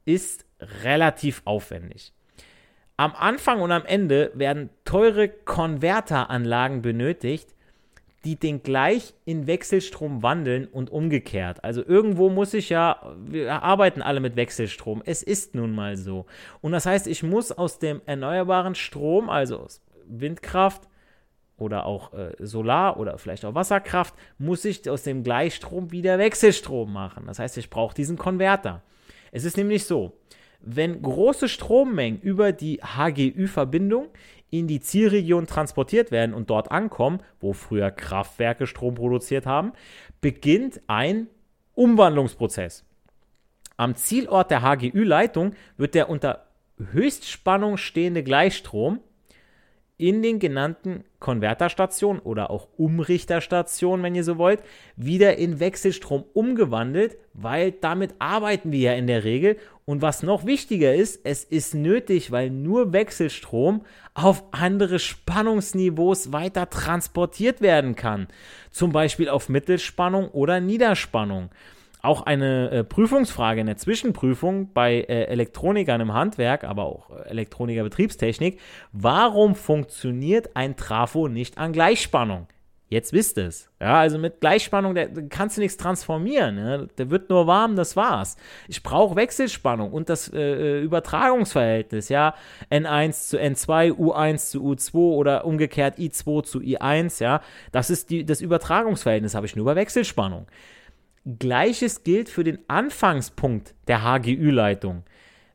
ist 0.07 0.47
relativ 0.83 1.43
aufwendig. 1.45 2.15
Am 2.97 3.13
Anfang 3.15 3.61
und 3.61 3.71
am 3.71 3.85
Ende 3.85 4.33
werden 4.35 4.71
teure 4.87 5.29
Konverteranlagen 5.29 6.81
benötigt, 6.81 7.55
die 8.25 8.37
den 8.37 8.63
gleich 8.63 9.13
in 9.27 9.47
Wechselstrom 9.47 10.23
wandeln 10.23 10.67
und 10.67 10.89
umgekehrt. 10.89 11.63
Also 11.63 11.85
irgendwo 11.85 12.31
muss 12.31 12.55
ich 12.55 12.71
ja, 12.71 13.15
wir 13.27 13.63
arbeiten 13.63 14.01
alle 14.01 14.21
mit 14.21 14.37
Wechselstrom. 14.37 15.03
Es 15.05 15.23
ist 15.23 15.55
nun 15.55 15.75
mal 15.75 15.99
so. 15.99 16.25
Und 16.63 16.73
das 16.73 16.87
heißt, 16.87 17.07
ich 17.07 17.23
muss 17.23 17.53
aus 17.53 17.79
dem 17.79 18.01
erneuerbaren 18.07 18.75
Strom, 18.75 19.29
also 19.29 19.59
aus 19.59 19.83
Windkraft, 20.07 20.89
oder 21.63 21.87
auch 21.87 22.13
äh, 22.13 22.35
Solar 22.39 22.99
oder 22.99 23.17
vielleicht 23.17 23.45
auch 23.45 23.55
Wasserkraft, 23.55 24.15
muss 24.39 24.65
ich 24.65 24.89
aus 24.91 25.05
dem 25.05 25.23
Gleichstrom 25.23 25.93
wieder 25.93 26.19
Wechselstrom 26.19 26.93
machen. 26.93 27.25
Das 27.27 27.39
heißt, 27.39 27.57
ich 27.57 27.71
brauche 27.71 27.95
diesen 27.95 28.19
Konverter. 28.19 28.83
Es 29.31 29.45
ist 29.45 29.57
nämlich 29.57 29.85
so, 29.85 30.13
wenn 30.61 31.01
große 31.01 31.49
Strommengen 31.49 32.21
über 32.21 32.53
die 32.53 32.81
HGÜ-Verbindung 32.83 34.09
in 34.51 34.67
die 34.67 34.81
Zielregion 34.81 35.47
transportiert 35.47 36.11
werden 36.11 36.35
und 36.35 36.51
dort 36.51 36.71
ankommen, 36.71 37.21
wo 37.41 37.53
früher 37.53 37.91
Kraftwerke 37.91 38.67
Strom 38.67 38.95
produziert 38.95 39.47
haben, 39.47 39.73
beginnt 40.21 40.81
ein 40.89 41.29
Umwandlungsprozess. 41.75 42.85
Am 43.79 43.95
Zielort 43.97 44.51
der 44.51 44.63
HGÜ-Leitung 44.63 45.55
wird 45.77 45.95
der 45.95 46.11
unter 46.11 46.47
Höchstspannung 46.93 47.79
stehende 47.79 48.23
Gleichstrom 48.23 49.01
in 50.03 50.21
den 50.21 50.41
genannten 50.41 51.05
Konverterstationen 51.21 52.21
oder 52.21 52.51
auch 52.51 52.67
Umrichterstationen, 52.77 54.03
wenn 54.03 54.17
ihr 54.17 54.25
so 54.25 54.37
wollt, 54.37 54.61
wieder 54.97 55.37
in 55.39 55.61
Wechselstrom 55.61 56.25
umgewandelt, 56.35 57.19
weil 57.35 57.71
damit 57.71 58.17
arbeiten 58.19 58.73
wir 58.73 58.81
ja 58.81 58.93
in 58.95 59.07
der 59.07 59.23
Regel. 59.23 59.59
Und 59.85 60.03
was 60.03 60.25
noch 60.25 60.45
wichtiger 60.45 60.93
ist, 60.93 61.21
es 61.23 61.45
ist 61.45 61.77
nötig, 61.77 62.33
weil 62.33 62.51
nur 62.51 62.93
Wechselstrom 62.93 63.85
auf 64.13 64.43
andere 64.51 64.99
Spannungsniveaus 64.99 66.33
weiter 66.33 66.69
transportiert 66.69 67.61
werden 67.61 67.95
kann. 67.95 68.27
Zum 68.73 68.91
Beispiel 68.91 69.29
auf 69.29 69.49
Mittelspannung 69.49 70.31
oder 70.31 70.59
Niederspannung 70.59 71.51
auch 72.03 72.23
eine 72.23 72.71
äh, 72.71 72.85
Prüfungsfrage 72.85 73.61
in 73.61 73.67
der 73.67 73.77
Zwischenprüfung 73.77 74.73
bei 74.73 75.03
äh, 75.03 75.27
Elektronikern 75.27 76.01
im 76.01 76.13
Handwerk, 76.13 76.65
aber 76.65 76.85
auch 76.85 77.11
äh, 77.11 77.31
Elektroniker 77.31 77.85
Betriebstechnik. 77.85 78.61
Warum 78.91 79.55
funktioniert 79.55 80.57
ein 80.57 80.77
Trafo 80.77 81.29
nicht 81.29 81.59
an 81.59 81.73
Gleichspannung? 81.73 82.49
Jetzt 82.89 83.15
wisst 83.15 83.39
es. 83.39 83.71
Ja, 83.81 84.01
also 84.01 84.19
mit 84.19 84.41
Gleichspannung, 84.41 84.95
da 84.95 85.07
kannst 85.31 85.57
du 85.57 85.63
nichts 85.63 85.79
transformieren. 85.79 86.59
Ja? 86.59 86.79
Der 86.99 87.09
wird 87.09 87.31
nur 87.31 87.47
warm, 87.47 87.75
das 87.75 87.97
war's. 87.97 88.37
Ich 88.69 88.83
brauche 88.83 89.17
Wechselspannung 89.17 89.93
und 89.93 90.11
das 90.11 90.29
äh, 90.29 90.39
äh 90.39 90.83
Übertragungsverhältnis, 90.83 92.11
ja. 92.11 92.35
N1 92.71 93.29
zu 93.29 93.39
N2, 93.39 93.93
U1 93.93 94.51
zu 94.51 94.63
U2 94.63 94.95
oder 94.95 95.47
umgekehrt 95.47 95.97
I2 95.99 96.43
zu 96.43 96.59
I1, 96.59 97.23
ja. 97.23 97.41
Das 97.71 97.89
ist 97.89 98.11
die, 98.11 98.27
das 98.27 98.43
Übertragungsverhältnis, 98.43 99.35
habe 99.35 99.47
ich 99.47 99.57
nur 99.57 99.65
bei 99.65 99.77
Wechselspannung. 99.77 100.47
Gleiches 101.39 102.03
gilt 102.03 102.29
für 102.29 102.45
den 102.45 102.59
Anfangspunkt 102.69 103.75
der 103.87 104.03
HGÜ-Leitung. 104.03 105.05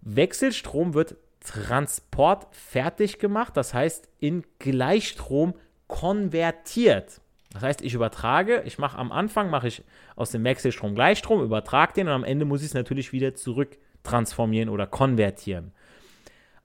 Wechselstrom 0.02 0.94
wird 0.94 1.18
transportfertig 1.42 3.20
gemacht, 3.20 3.58
das 3.58 3.74
heißt 3.74 4.08
in 4.20 4.44
Gleichstrom 4.60 5.56
konvertiert. 5.88 7.22
Das 7.52 7.64
heißt, 7.64 7.82
ich 7.82 7.94
übertrage, 7.94 8.64
ich 8.66 8.78
mache 8.78 8.98
am 8.98 9.12
Anfang 9.12 9.50
mache 9.50 9.68
ich 9.68 9.84
aus 10.16 10.32
dem 10.32 10.44
Wechselstrom 10.44 10.96
Gleichstrom, 10.96 11.42
übertrage 11.42 11.94
den 11.94 12.08
und 12.08 12.14
am 12.14 12.24
Ende 12.24 12.46
muss 12.46 12.62
ich 12.62 12.68
es 12.68 12.74
natürlich 12.74 13.14
wieder 13.14 13.36
zurück 13.36 13.78
transformieren 14.04 14.70
oder 14.70 14.88
konvertieren. 14.88 15.72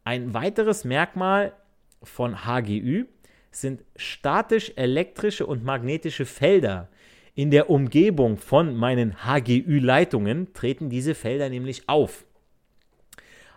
Ein 0.05 0.35
weiteres 0.35 0.85
Merkmal 0.85 1.53
von 2.03 2.45
HGÜ 2.45 3.07
sind 3.51 3.85
statisch 3.97 4.73
elektrische 4.77 5.47
und 5.47 5.65
magnetische 5.65 6.25
Felder, 6.25 6.89
in 7.35 7.51
der 7.51 7.71
Umgebung 7.71 8.37
von 8.37 8.77
meinen 8.77 9.25
HGÜ-Leitungen 9.25 10.53
treten 10.53 10.91
diese 10.91 11.15
Felder 11.15 11.49
nämlich 11.49 11.89
auf. 11.89 12.25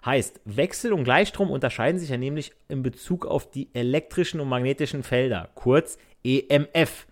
Heißt, 0.06 0.40
Wechsel- 0.46 0.94
und 0.94 1.04
Gleichstrom 1.04 1.50
unterscheiden 1.50 2.00
sich 2.00 2.10
ja 2.10 2.18
nämlich 2.18 2.54
in 2.70 2.84
Bezug 2.84 3.26
auf 3.26 3.50
die 3.50 3.70
elektrischen 3.74 4.40
und 4.40 4.48
magnetischen 4.48 5.04
Felder, 5.04 5.50
kurz 5.56 5.98
EMF. 6.24 7.08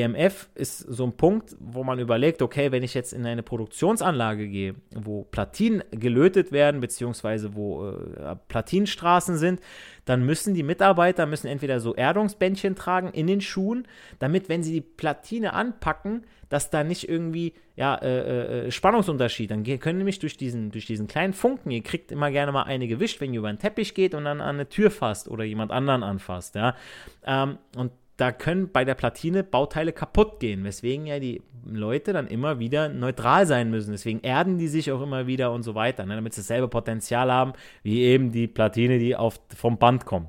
EMF 0.00 0.48
ist 0.54 0.78
so 0.78 1.04
ein 1.04 1.16
Punkt, 1.16 1.56
wo 1.58 1.84
man 1.84 1.98
überlegt, 1.98 2.42
okay, 2.42 2.72
wenn 2.72 2.82
ich 2.82 2.94
jetzt 2.94 3.12
in 3.12 3.26
eine 3.26 3.42
Produktionsanlage 3.42 4.48
gehe, 4.48 4.74
wo 4.94 5.24
Platinen 5.24 5.82
gelötet 5.90 6.52
werden, 6.52 6.80
beziehungsweise 6.80 7.54
wo 7.54 7.88
äh, 7.88 8.36
Platinenstraßen 8.48 9.36
sind, 9.36 9.60
dann 10.04 10.24
müssen 10.24 10.54
die 10.54 10.62
Mitarbeiter 10.62 11.26
müssen 11.26 11.46
entweder 11.46 11.80
so 11.80 11.94
Erdungsbändchen 11.94 12.74
tragen 12.74 13.08
in 13.08 13.26
den 13.26 13.40
Schuhen, 13.40 13.86
damit, 14.18 14.48
wenn 14.48 14.62
sie 14.62 14.72
die 14.72 14.80
Platine 14.80 15.52
anpacken, 15.52 16.24
dass 16.48 16.70
da 16.70 16.84
nicht 16.84 17.08
irgendwie 17.08 17.54
ja, 17.76 17.94
äh, 17.94 18.66
äh, 18.66 18.70
Spannungsunterschied, 18.70 19.50
dann 19.50 19.64
können 19.64 19.98
nämlich 19.98 20.18
durch 20.18 20.36
diesen, 20.36 20.70
durch 20.70 20.84
diesen 20.84 21.06
kleinen 21.06 21.32
Funken, 21.32 21.70
ihr 21.70 21.82
kriegt 21.82 22.12
immer 22.12 22.30
gerne 22.30 22.52
mal 22.52 22.64
eine 22.64 22.86
gewischt, 22.86 23.20
wenn 23.22 23.32
ihr 23.32 23.38
über 23.38 23.48
einen 23.48 23.58
Teppich 23.58 23.94
geht 23.94 24.14
und 24.14 24.24
dann 24.24 24.42
an 24.42 24.56
eine 24.56 24.68
Tür 24.68 24.90
fasst 24.90 25.28
oder 25.28 25.44
jemand 25.44 25.70
anderen 25.70 26.02
anfasst, 26.02 26.54
ja. 26.54 26.76
Ähm, 27.24 27.56
und 27.76 27.92
da 28.22 28.30
können 28.30 28.70
bei 28.70 28.84
der 28.84 28.94
Platine 28.94 29.42
Bauteile 29.42 29.92
kaputt 29.92 30.38
gehen, 30.38 30.62
weswegen 30.62 31.06
ja 31.06 31.18
die 31.18 31.42
Leute 31.64 32.12
dann 32.12 32.28
immer 32.28 32.60
wieder 32.60 32.88
neutral 32.88 33.48
sein 33.48 33.68
müssen. 33.68 33.90
Deswegen 33.90 34.20
erden 34.20 34.58
die 34.58 34.68
sich 34.68 34.92
auch 34.92 35.02
immer 35.02 35.26
wieder 35.26 35.50
und 35.50 35.64
so 35.64 35.74
weiter, 35.74 36.06
ne, 36.06 36.14
damit 36.14 36.32
sie 36.32 36.40
dasselbe 36.40 36.68
Potenzial 36.68 37.32
haben, 37.32 37.52
wie 37.82 38.02
eben 38.02 38.30
die 38.30 38.46
Platine, 38.46 39.00
die 39.00 39.16
auf, 39.16 39.40
vom 39.56 39.76
Band 39.76 40.06
kommt. 40.06 40.28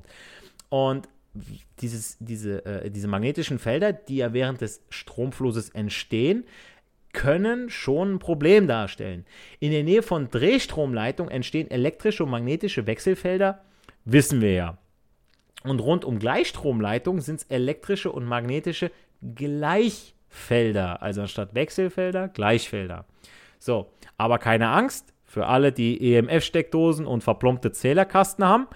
Und 0.70 1.08
dieses, 1.78 2.16
diese, 2.18 2.66
äh, 2.66 2.90
diese 2.90 3.06
magnetischen 3.06 3.60
Felder, 3.60 3.92
die 3.92 4.16
ja 4.16 4.32
während 4.32 4.60
des 4.60 4.82
Stromflusses 4.90 5.68
entstehen, 5.68 6.42
können 7.12 7.70
schon 7.70 8.14
ein 8.14 8.18
Problem 8.18 8.66
darstellen. 8.66 9.24
In 9.60 9.70
der 9.70 9.84
Nähe 9.84 10.02
von 10.02 10.30
Drehstromleitungen 10.30 11.30
entstehen 11.30 11.70
elektrische 11.70 12.24
und 12.24 12.30
magnetische 12.30 12.88
Wechselfelder, 12.88 13.62
wissen 14.04 14.40
wir 14.40 14.52
ja. 14.52 14.78
Und 15.64 15.80
rund 15.80 16.04
um 16.04 16.18
Gleichstromleitungen 16.18 17.22
sind 17.22 17.40
es 17.40 17.44
elektrische 17.44 18.12
und 18.12 18.26
magnetische 18.26 18.90
Gleichfelder, 19.34 21.02
also 21.02 21.22
anstatt 21.22 21.54
Wechselfelder 21.54 22.28
Gleichfelder. 22.28 23.06
So, 23.58 23.90
aber 24.18 24.38
keine 24.38 24.68
Angst 24.68 25.14
für 25.24 25.46
alle, 25.46 25.72
die 25.72 26.14
EMF-Steckdosen 26.14 27.06
und 27.06 27.24
verplombte 27.24 27.72
Zählerkasten 27.72 28.44
haben. 28.44 28.68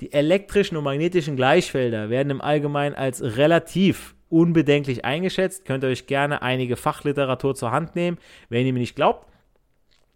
Die 0.00 0.12
elektrischen 0.12 0.76
und 0.76 0.82
magnetischen 0.82 1.36
Gleichfelder 1.36 2.10
werden 2.10 2.30
im 2.30 2.40
Allgemeinen 2.40 2.96
als 2.96 3.22
relativ 3.22 4.16
unbedenklich 4.28 5.04
eingeschätzt. 5.04 5.64
Könnt 5.64 5.84
ihr 5.84 5.90
euch 5.90 6.08
gerne 6.08 6.42
einige 6.42 6.74
Fachliteratur 6.74 7.54
zur 7.54 7.70
Hand 7.70 7.94
nehmen, 7.94 8.18
wenn 8.48 8.66
ihr 8.66 8.72
mir 8.72 8.80
nicht 8.80 8.96
glaubt. 8.96 9.28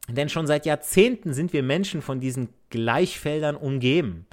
Denn 0.08 0.28
schon 0.28 0.48
seit 0.48 0.66
Jahrzehnten 0.66 1.32
sind 1.32 1.52
wir 1.52 1.62
Menschen 1.62 2.02
von 2.02 2.18
diesen 2.18 2.48
Gleichfeldern 2.70 3.54
umgeben. 3.54 4.26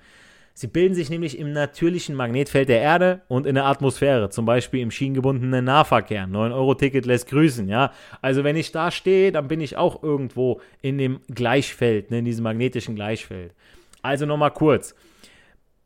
Sie 0.58 0.68
bilden 0.68 0.96
sich 0.96 1.10
nämlich 1.10 1.38
im 1.38 1.52
natürlichen 1.52 2.16
Magnetfeld 2.16 2.70
der 2.70 2.80
Erde 2.80 3.22
und 3.28 3.46
in 3.46 3.56
der 3.56 3.66
Atmosphäre, 3.66 4.30
zum 4.30 4.46
Beispiel 4.46 4.80
im 4.80 4.90
schienengebundenen 4.90 5.66
Nahverkehr. 5.66 6.28
9-Euro-Ticket 6.28 7.06
lässt 7.06 7.28
grüßen, 7.28 7.68
ja. 7.68 7.92
Also 8.22 8.46
wenn 8.46 8.56
ich 8.56 8.72
da 8.72 8.90
stehe, 8.90 9.34
dann 9.34 9.50
bin 9.50 9.60
ich 9.60 9.76
auch 9.76 10.02
irgendwo 10.02 10.62
in 10.82 10.98
dem 10.98 11.20
Gleichfeld, 11.28 12.10
ne, 12.10 12.20
in 12.20 12.26
diesem 12.26 12.44
magnetischen 12.44 12.96
Gleichfeld. 12.96 13.54
Also 14.02 14.26
nochmal 14.26 14.52
kurz. 14.52 14.96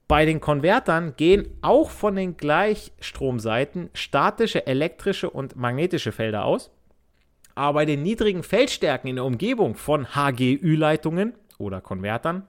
Bei 0.07 0.25
den 0.25 0.39
Konvertern 0.39 1.15
gehen 1.17 1.47
auch 1.61 1.89
von 1.89 2.15
den 2.15 2.37
Gleichstromseiten 2.37 3.89
statische, 3.95 4.67
elektrische 4.67 5.31
und 5.31 5.55
magnetische 5.55 6.11
Felder 6.11 6.45
aus. 6.45 6.69
Aber 7.55 7.73
bei 7.73 7.85
den 7.85 8.03
niedrigen 8.03 8.43
Feldstärken 8.43 9.09
in 9.09 9.15
der 9.15 9.25
Umgebung 9.25 9.73
von 9.73 10.13
HGÜ-Leitungen 10.13 11.33
oder 11.57 11.81
Konvertern 11.81 12.43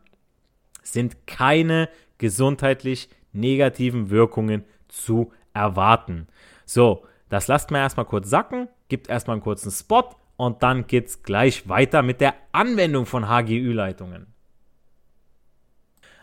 sind 0.82 1.26
keine 1.26 1.88
gesundheitlich 2.20 3.08
negativen 3.32 4.10
Wirkungen 4.10 4.64
zu 4.86 5.32
erwarten. 5.52 6.28
So, 6.64 7.04
das 7.28 7.48
lasst 7.48 7.70
mir 7.70 7.78
erstmal 7.78 8.06
kurz 8.06 8.30
sacken, 8.30 8.68
gibt 8.88 9.08
erstmal 9.08 9.36
einen 9.36 9.42
kurzen 9.42 9.72
Spot 9.72 10.10
und 10.36 10.62
dann 10.62 10.86
geht 10.86 11.08
es 11.08 11.22
gleich 11.22 11.68
weiter 11.68 12.02
mit 12.02 12.20
der 12.20 12.34
Anwendung 12.52 13.06
von 13.06 13.28
HGÜ-Leitungen. 13.28 14.26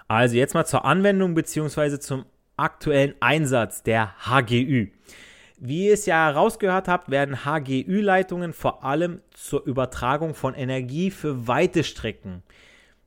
Also 0.07 0.35
jetzt 0.37 0.53
mal 0.53 0.65
zur 0.65 0.85
Anwendung 0.85 1.33
bzw. 1.33 1.99
zum 1.99 2.25
aktuellen 2.55 3.15
Einsatz 3.19 3.83
der 3.83 4.13
HGÜ. 4.25 4.87
Wie 5.59 5.87
ihr 5.87 5.93
es 5.93 6.05
ja 6.05 6.27
herausgehört 6.27 6.87
habt, 6.87 7.09
werden 7.09 7.43
HGÜ-Leitungen 7.43 8.53
vor 8.53 8.83
allem 8.83 9.21
zur 9.31 9.65
Übertragung 9.65 10.35
von 10.35 10.53
Energie 10.53 11.09
für 11.09 11.47
weite 11.47 11.83
Strecken 11.83 12.43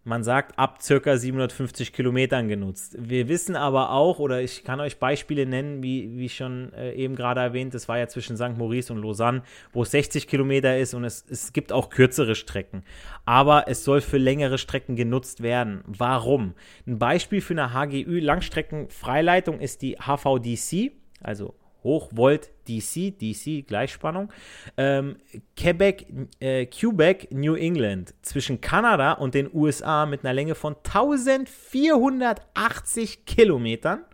man 0.03 0.25
sagt, 0.25 0.59
ab 0.59 0.81
circa 0.81 1.17
750 1.17 1.93
Kilometern 1.93 2.49
genutzt. 2.49 2.97
Wir 2.99 3.29
wissen 3.29 3.55
aber 3.55 3.91
auch, 3.91 4.19
oder 4.19 4.41
ich 4.41 4.65
kann 4.65 4.81
euch 4.81 4.99
Beispiele 4.99 5.45
nennen, 5.45 5.83
wie, 5.83 6.17
wie 6.17 6.31
schon 6.31 6.73
äh, 6.73 6.93
eben 6.95 7.17
gerade 7.17 7.41
erwähnt, 7.41 7.75
das 7.75 7.87
war 7.89 7.99
ja 7.99 8.09
zwischen 8.09 8.37
St. 8.37 8.57
Maurice 8.57 8.93
und 8.93 9.03
Lausanne, 9.03 9.43
wo 9.73 9.83
es 9.83 9.91
60 9.91 10.27
Kilometer 10.27 10.79
ist 10.79 10.95
und 10.95 11.05
es, 11.05 11.25
es 11.29 11.53
gibt 11.53 11.71
auch 11.73 11.91
kürzere 11.91 12.35
Strecken. 12.35 12.83
Aber 13.27 13.69
es 13.69 13.85
soll 13.85 14.01
für 14.01 14.19
längere 14.19 14.57
Strecken 14.57 14.97
genutzt 14.97 15.43
werden. 15.43 15.83
Warum? 15.87 16.55
Ein 16.87 16.99
Beispiel 16.99 17.43
für 17.43 17.53
eine 17.53 17.75
HGÜ-Langstreckenfreileitung 17.75 19.61
ist 19.61 19.83
die 19.83 19.97
HVDC, 19.99 20.93
also 21.23 21.55
Hochvolt 21.83 22.51
DC, 22.69 23.19
DC 23.19 23.67
Gleichspannung, 23.67 24.31
ähm, 24.77 25.17
Quebec, 25.57 26.07
äh, 26.41 26.67
Quebec, 26.67 27.33
New 27.33 27.55
England 27.55 28.13
zwischen 28.23 28.61
Kanada 28.61 29.15
und 29.15 29.35
den 29.35 29.51
USA 29.53 30.07
mit 30.07 30.25
einer 30.25 30.35
Länge 30.35 30.55
von 30.55 30.77
1480 30.83 33.27
Kilometern. 33.27 34.05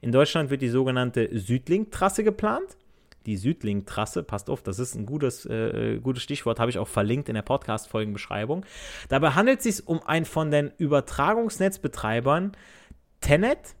In 0.00 0.12
Deutschland 0.12 0.48
wird 0.50 0.62
die 0.62 0.68
sogenannte 0.68 1.28
Südlink-Trasse 1.32 2.24
geplant. 2.24 2.76
Die 3.26 3.36
Südlink-Trasse, 3.36 4.22
passt 4.22 4.48
auf, 4.48 4.62
das 4.62 4.78
ist 4.78 4.94
ein 4.94 5.04
gutes, 5.04 5.44
äh, 5.46 5.98
gutes 6.00 6.22
Stichwort, 6.22 6.60
habe 6.60 6.70
ich 6.70 6.78
auch 6.78 6.86
verlinkt 6.86 7.28
in 7.28 7.34
der 7.34 7.42
Podcast-Folgenbeschreibung. 7.42 8.64
Dabei 9.08 9.30
handelt 9.30 9.58
es 9.58 9.64
sich 9.64 9.88
um 9.88 10.00
ein 10.04 10.24
von 10.24 10.52
den 10.52 10.70
Übertragungsnetzbetreibern 10.78 12.52
Tenet, 13.20 13.74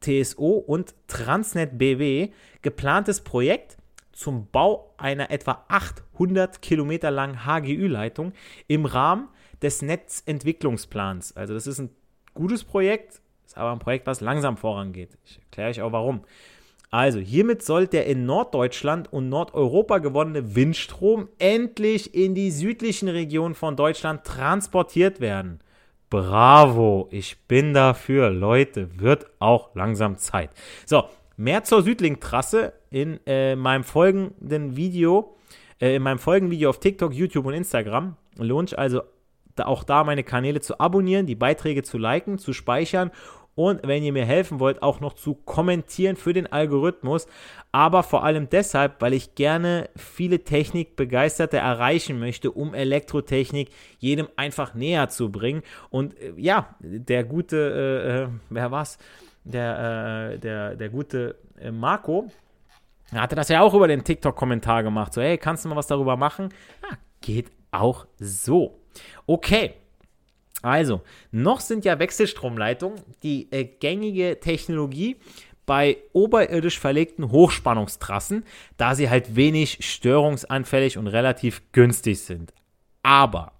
TSO 0.00 0.52
und 0.66 0.94
Transnet 1.06 1.78
BW 1.78 2.30
geplantes 2.62 3.20
Projekt 3.20 3.76
zum 4.12 4.48
Bau 4.50 4.94
einer 4.98 5.30
etwa 5.30 5.64
800 5.68 6.60
Kilometer 6.62 7.10
langen 7.10 7.46
HGÜ-Leitung 7.46 8.32
im 8.66 8.84
Rahmen 8.84 9.28
des 9.62 9.82
Netzentwicklungsplans. 9.82 11.36
Also 11.36 11.54
das 11.54 11.66
ist 11.66 11.78
ein 11.78 11.90
gutes 12.34 12.64
Projekt, 12.64 13.20
ist 13.46 13.56
aber 13.56 13.72
ein 13.72 13.78
Projekt, 13.78 14.06
was 14.06 14.20
langsam 14.20 14.56
vorangeht. 14.56 15.16
Ich 15.24 15.38
erkläre 15.38 15.70
euch 15.70 15.82
auch 15.82 15.92
warum. 15.92 16.24
Also, 16.92 17.20
hiermit 17.20 17.62
soll 17.62 17.86
der 17.86 18.06
in 18.06 18.26
Norddeutschland 18.26 19.12
und 19.12 19.28
Nordeuropa 19.28 19.98
gewonnene 19.98 20.56
Windstrom 20.56 21.28
endlich 21.38 22.16
in 22.16 22.34
die 22.34 22.50
südlichen 22.50 23.08
Regionen 23.08 23.54
von 23.54 23.76
Deutschland 23.76 24.24
transportiert 24.24 25.20
werden. 25.20 25.60
Bravo, 26.10 27.06
ich 27.12 27.38
bin 27.46 27.72
dafür, 27.72 28.30
Leute, 28.30 28.98
wird 28.98 29.26
auch 29.38 29.76
langsam 29.76 30.18
Zeit. 30.18 30.50
So, 30.84 31.04
mehr 31.36 31.62
zur 31.62 31.82
Südlink-Trasse 31.82 32.72
in 32.90 33.20
äh, 33.26 33.54
meinem 33.54 33.84
folgenden 33.84 34.76
Video, 34.76 35.36
äh, 35.80 35.94
in 35.94 36.02
meinem 36.02 36.18
folgenden 36.18 36.50
Video 36.50 36.68
auf 36.68 36.80
TikTok, 36.80 37.14
YouTube 37.14 37.46
und 37.46 37.54
Instagram. 37.54 38.16
Lohnt 38.36 38.76
also 38.76 39.02
da 39.54 39.66
auch 39.66 39.84
da 39.84 40.02
meine 40.02 40.24
Kanäle 40.24 40.60
zu 40.60 40.80
abonnieren, 40.80 41.26
die 41.26 41.36
Beiträge 41.36 41.84
zu 41.84 41.96
liken, 41.96 42.38
zu 42.38 42.52
speichern 42.52 43.12
und 43.60 43.86
wenn 43.86 44.02
ihr 44.02 44.14
mir 44.14 44.24
helfen 44.24 44.58
wollt, 44.58 44.82
auch 44.82 45.00
noch 45.00 45.12
zu 45.12 45.34
kommentieren 45.34 46.16
für 46.16 46.32
den 46.32 46.50
Algorithmus. 46.50 47.26
Aber 47.72 48.02
vor 48.02 48.24
allem 48.24 48.48
deshalb, 48.48 49.02
weil 49.02 49.12
ich 49.12 49.34
gerne 49.34 49.90
viele 49.96 50.44
Technikbegeisterte 50.44 51.58
erreichen 51.58 52.18
möchte, 52.18 52.52
um 52.52 52.72
Elektrotechnik 52.72 53.68
jedem 53.98 54.28
einfach 54.36 54.72
näher 54.72 55.10
zu 55.10 55.30
bringen. 55.30 55.62
Und 55.90 56.18
äh, 56.18 56.32
ja, 56.38 56.74
der 56.80 57.22
gute, 57.24 57.56
äh, 57.58 58.22
äh 58.22 58.28
wer 58.48 58.70
war's? 58.70 58.96
Der, 59.44 60.32
äh, 60.32 60.38
der, 60.38 60.76
der 60.76 60.88
gute 60.88 61.36
äh, 61.60 61.70
Marco, 61.70 62.30
er 63.12 63.20
hatte 63.20 63.36
das 63.36 63.50
ja 63.50 63.60
auch 63.60 63.74
über 63.74 63.88
den 63.88 64.04
TikTok-Kommentar 64.04 64.82
gemacht. 64.82 65.12
So, 65.12 65.20
hey, 65.20 65.36
kannst 65.36 65.66
du 65.66 65.68
mal 65.68 65.76
was 65.76 65.86
darüber 65.86 66.16
machen? 66.16 66.48
Ja, 66.82 66.96
geht 67.20 67.52
auch 67.72 68.06
so. 68.18 68.80
Okay, 69.26 69.74
also, 70.62 71.00
noch 71.30 71.60
sind 71.60 71.84
ja 71.84 71.98
Wechselstromleitungen 71.98 73.00
die 73.22 73.50
äh, 73.50 73.64
gängige 73.64 74.40
Technologie 74.40 75.16
bei 75.66 75.98
oberirdisch 76.12 76.78
verlegten 76.78 77.30
Hochspannungstrassen, 77.30 78.44
da 78.76 78.94
sie 78.94 79.08
halt 79.08 79.36
wenig 79.36 79.78
störungsanfällig 79.80 80.98
und 80.98 81.06
relativ 81.06 81.62
günstig 81.72 82.20
sind. 82.20 82.52
Aber 83.02 83.52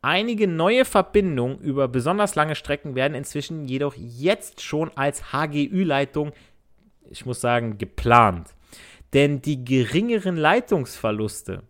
einige 0.00 0.48
neue 0.48 0.84
Verbindungen 0.84 1.58
über 1.58 1.88
besonders 1.88 2.34
lange 2.34 2.54
Strecken 2.54 2.94
werden 2.94 3.14
inzwischen 3.14 3.68
jedoch 3.68 3.94
jetzt 3.96 4.62
schon 4.62 4.90
als 4.96 5.32
HGÜ-Leitung, 5.32 6.32
ich 7.10 7.26
muss 7.26 7.40
sagen, 7.40 7.78
geplant. 7.78 8.54
Denn 9.12 9.42
die 9.42 9.64
geringeren 9.64 10.38
Leitungsverluste 10.38 11.64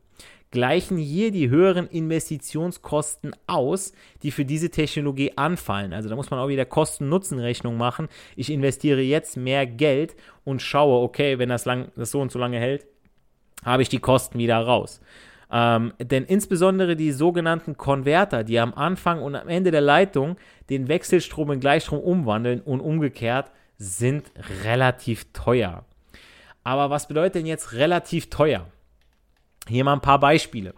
gleichen 0.52 0.96
hier 0.96 1.32
die 1.32 1.50
höheren 1.50 1.88
Investitionskosten 1.88 3.34
aus, 3.46 3.92
die 4.22 4.30
für 4.30 4.44
diese 4.44 4.70
Technologie 4.70 5.32
anfallen. 5.36 5.92
Also 5.92 6.08
da 6.08 6.14
muss 6.14 6.30
man 6.30 6.38
auch 6.38 6.48
wieder 6.48 6.64
Kosten-Nutzen-Rechnung 6.64 7.76
machen. 7.76 8.08
Ich 8.36 8.50
investiere 8.50 9.00
jetzt 9.00 9.36
mehr 9.36 9.66
Geld 9.66 10.14
und 10.44 10.62
schaue, 10.62 11.02
okay, 11.02 11.38
wenn 11.38 11.48
das, 11.48 11.64
lang, 11.64 11.90
das 11.96 12.12
so 12.12 12.20
und 12.20 12.30
so 12.30 12.38
lange 12.38 12.58
hält, 12.58 12.86
habe 13.64 13.82
ich 13.82 13.88
die 13.88 13.98
Kosten 13.98 14.38
wieder 14.38 14.58
raus. 14.58 15.00
Ähm, 15.50 15.92
denn 15.98 16.24
insbesondere 16.24 16.96
die 16.96 17.12
sogenannten 17.12 17.76
Konverter, 17.76 18.44
die 18.44 18.58
am 18.58 18.72
Anfang 18.72 19.20
und 19.20 19.34
am 19.34 19.48
Ende 19.48 19.70
der 19.70 19.82
Leitung 19.82 20.36
den 20.70 20.88
Wechselstrom 20.88 21.50
in 21.50 21.60
Gleichstrom 21.60 21.98
umwandeln 21.98 22.60
und 22.60 22.80
umgekehrt, 22.80 23.50
sind 23.76 24.30
relativ 24.64 25.26
teuer. 25.32 25.84
Aber 26.64 26.90
was 26.90 27.08
bedeutet 27.08 27.34
denn 27.36 27.46
jetzt 27.46 27.72
relativ 27.72 28.30
teuer? 28.30 28.66
Hier 29.68 29.85
mal 29.85 29.94
ein 29.94 30.01
paar 30.01 30.20
Beispiele. 30.20 30.75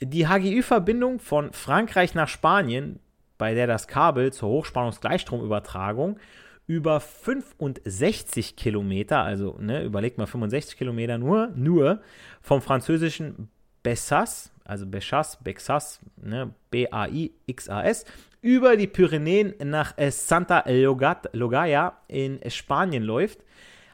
Die 0.00 0.26
HGÜ-Verbindung 0.26 1.18
von 1.18 1.52
Frankreich 1.52 2.14
nach 2.14 2.28
Spanien, 2.28 3.00
bei 3.38 3.54
der 3.54 3.66
das 3.66 3.88
Kabel 3.88 4.32
zur 4.32 4.48
Hochspannungsgleichstromübertragung 4.48 6.18
über 6.66 7.00
65 7.00 8.56
Kilometer, 8.56 9.22
also 9.22 9.56
ne, 9.60 9.82
überlegt 9.82 10.18
mal 10.18 10.26
65 10.26 10.78
Kilometer 10.78 11.18
nur, 11.18 11.48
nur 11.48 12.00
vom 12.40 12.62
französischen 12.62 13.48
Bessas, 13.82 14.50
also 14.64 14.86
Bechas, 14.86 15.38
Bexas, 15.42 16.00
ne, 16.16 16.54
B-A-I-X-A-S, 16.70 18.06
über 18.40 18.76
die 18.76 18.86
Pyrenäen 18.86 19.54
nach 19.62 19.94
Santa 20.10 20.64
Logaya 20.66 21.98
in 22.08 22.40
Spanien 22.48 23.02
läuft 23.02 23.40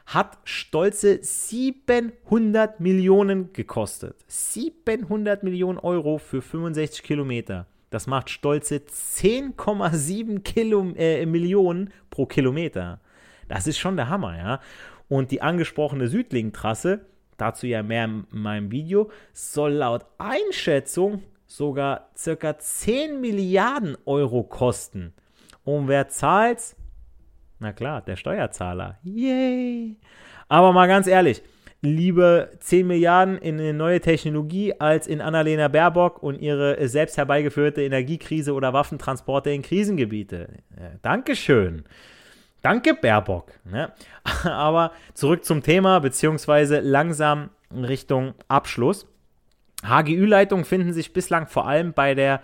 hat 0.05 0.37
stolze 0.43 1.19
700 1.21 2.79
Millionen 2.79 3.51
gekostet. 3.53 4.15
700 4.27 5.43
Millionen 5.43 5.77
Euro 5.79 6.17
für 6.17 6.41
65 6.41 7.03
Kilometer. 7.03 7.67
Das 7.89 8.07
macht 8.07 8.29
stolze 8.29 8.77
10,7 8.77 10.95
äh, 10.95 11.25
Millionen 11.25 11.91
pro 12.09 12.25
Kilometer. 12.25 12.99
Das 13.47 13.67
ist 13.67 13.77
schon 13.77 13.97
der 13.97 14.09
Hammer, 14.09 14.37
ja. 14.37 14.59
Und 15.09 15.31
die 15.31 15.41
angesprochene 15.41 16.07
Südlink-Trasse, 16.07 17.05
dazu 17.35 17.67
ja 17.67 17.83
mehr 17.83 18.05
in 18.05 18.25
meinem 18.29 18.71
Video, 18.71 19.11
soll 19.33 19.73
laut 19.73 20.05
Einschätzung 20.17 21.23
sogar 21.47 22.09
circa 22.15 22.57
10 22.57 23.19
Milliarden 23.19 23.97
Euro 24.05 24.43
kosten. 24.43 25.13
Und 25.65 25.89
wer 25.89 26.07
zahlt? 26.07 26.77
Na 27.61 27.73
klar, 27.73 28.01
der 28.01 28.15
Steuerzahler. 28.15 28.97
Yay! 29.03 29.95
Aber 30.49 30.73
mal 30.73 30.87
ganz 30.87 31.05
ehrlich, 31.05 31.43
lieber 31.81 32.49
10 32.59 32.87
Milliarden 32.87 33.37
in 33.37 33.59
eine 33.59 33.71
neue 33.71 34.01
Technologie 34.01 34.73
als 34.79 35.05
in 35.05 35.21
Annalena 35.21 35.67
Baerbock 35.67 36.23
und 36.23 36.41
ihre 36.41 36.87
selbst 36.87 37.17
herbeigeführte 37.17 37.83
Energiekrise 37.83 38.55
oder 38.55 38.73
Waffentransporte 38.73 39.51
in 39.51 39.61
Krisengebiete. 39.61 40.47
Ja, 40.75 40.89
Dankeschön. 41.03 41.83
Danke, 42.63 42.95
Baerbock. 42.95 43.51
Ne? 43.63 43.91
Aber 44.43 44.91
zurück 45.13 45.45
zum 45.45 45.61
Thema, 45.61 45.99
beziehungsweise 45.99 46.79
langsam 46.79 47.51
Richtung 47.71 48.33
Abschluss. 48.47 49.05
HGÜ-Leitungen 49.83 50.65
finden 50.65 50.93
sich 50.93 51.13
bislang 51.13 51.45
vor 51.45 51.67
allem 51.67 51.93
bei 51.93 52.15
der 52.15 52.41